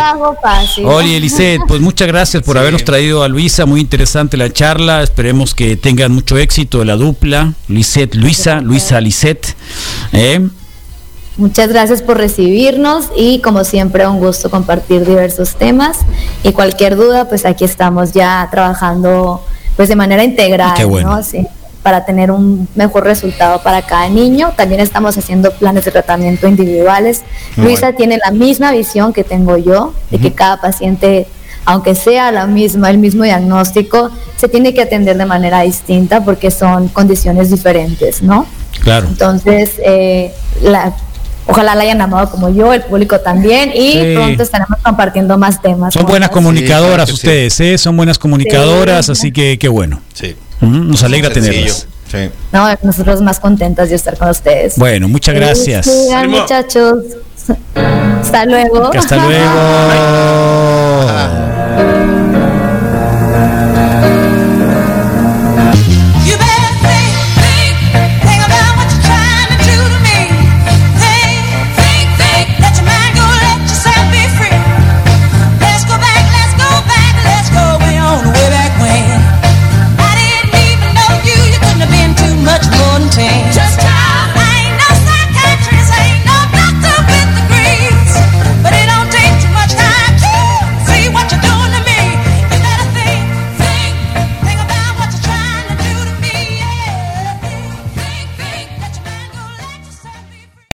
Oye, 0.85 1.19
Lisette, 1.19 1.61
pues 1.67 1.79
muchas 1.81 2.07
gracias 2.07 2.32
por 2.41 2.57
habernos 2.57 2.83
traído 2.83 3.23
a 3.23 3.27
Luisa. 3.27 3.65
Muy 3.65 3.81
interesante 3.81 4.37
la 4.37 4.51
charla. 4.51 5.03
Esperemos 5.03 5.53
que 5.53 5.75
tengan 5.75 6.11
mucho 6.11 6.37
éxito 6.37 6.83
la 6.83 6.95
dupla. 6.95 7.53
Lisette, 7.67 8.15
Luisa, 8.15 8.61
Luisa, 8.61 8.99
Lisette. 8.99 9.55
¿Eh? 10.11 10.47
Muchas 11.37 11.69
gracias 11.69 12.01
por 12.01 12.17
recibirnos 12.17 13.05
y 13.17 13.39
como 13.39 13.63
siempre 13.63 14.07
un 14.07 14.19
gusto 14.19 14.51
compartir 14.51 15.05
diversos 15.05 15.55
temas 15.55 15.97
y 16.43 16.51
cualquier 16.51 16.95
duda 16.95 17.27
pues 17.27 17.43
aquí 17.45 17.65
estamos 17.65 18.11
ya 18.11 18.47
trabajando 18.51 19.43
pues 19.75 19.89
de 19.89 19.95
manera 19.95 20.23
integral, 20.23 20.75
Qué 20.75 20.85
bueno. 20.85 21.15
¿no? 21.15 21.23
Sí, 21.23 21.47
para 21.83 22.05
tener 22.05 22.31
un 22.31 22.67
mejor 22.75 23.03
resultado 23.03 23.61
para 23.61 23.81
cada 23.81 24.09
niño. 24.09 24.53
También 24.55 24.79
estamos 24.79 25.17
haciendo 25.17 25.51
planes 25.51 25.85
de 25.85 25.91
tratamiento 25.91 26.47
individuales. 26.47 27.23
Muy 27.57 27.67
Luisa 27.67 27.87
bueno. 27.87 27.97
tiene 27.97 28.19
la 28.23 28.31
misma 28.31 28.71
visión 28.71 29.11
que 29.11 29.23
tengo 29.23 29.57
yo, 29.57 29.93
de 30.09 30.17
que 30.17 30.33
cada 30.33 30.61
paciente 30.61 31.27
aunque 31.65 31.95
sea 31.95 32.31
la 32.31 32.45
misma, 32.47 32.89
el 32.89 32.97
mismo 32.97 33.23
diagnóstico, 33.23 34.09
se 34.37 34.47
tiene 34.47 34.73
que 34.73 34.81
atender 34.81 35.17
de 35.17 35.25
manera 35.25 35.61
distinta 35.61 36.23
porque 36.23 36.51
son 36.51 36.87
condiciones 36.89 37.49
diferentes, 37.49 38.21
¿no? 38.21 38.45
Claro. 38.81 39.07
Entonces, 39.07 39.71
eh, 39.85 40.33
la, 40.61 40.93
ojalá 41.47 41.75
la 41.75 41.83
hayan 41.83 42.01
amado 42.01 42.29
como 42.29 42.49
yo, 42.49 42.73
el 42.73 42.81
público 42.83 43.19
también, 43.19 43.71
y 43.73 43.93
Sí. 43.93 44.13
pronto 44.15 44.43
estaremos 44.43 44.79
compartiendo 44.83 45.37
más 45.37 45.61
temas. 45.61 45.93
Son 45.93 46.05
buenas 46.05 46.29
comunicadoras 46.29 46.95
claro 46.95 47.05
que 47.05 47.11
sí. 47.11 47.15
ustedes, 47.15 47.59
¿eh? 47.61 47.77
Son 47.77 47.95
buenas 47.95 48.17
comunicadoras, 48.19 49.05
Sí. 49.05 49.11
así 49.13 49.31
que 49.31 49.57
qué 49.59 49.67
bueno. 49.69 50.01
Sí. 50.13 50.35
Nos 50.61 51.03
alegra 51.03 51.29
tenerlas. 51.29 51.87
Sí. 52.11 52.29
No, 52.51 52.67
nosotros 52.83 53.21
más 53.21 53.39
contentas 53.39 53.89
de 53.89 53.95
estar 53.95 54.17
con 54.17 54.29
ustedes. 54.29 54.77
Bueno, 54.77 55.07
muchas 55.07 55.33
gracias. 55.35 55.85
Sigan, 55.85 56.29
muchachos. 56.29 56.97
Hasta 58.21 58.45
luego. 58.45 58.91
Hasta 58.93 59.15
luego. 59.17 59.43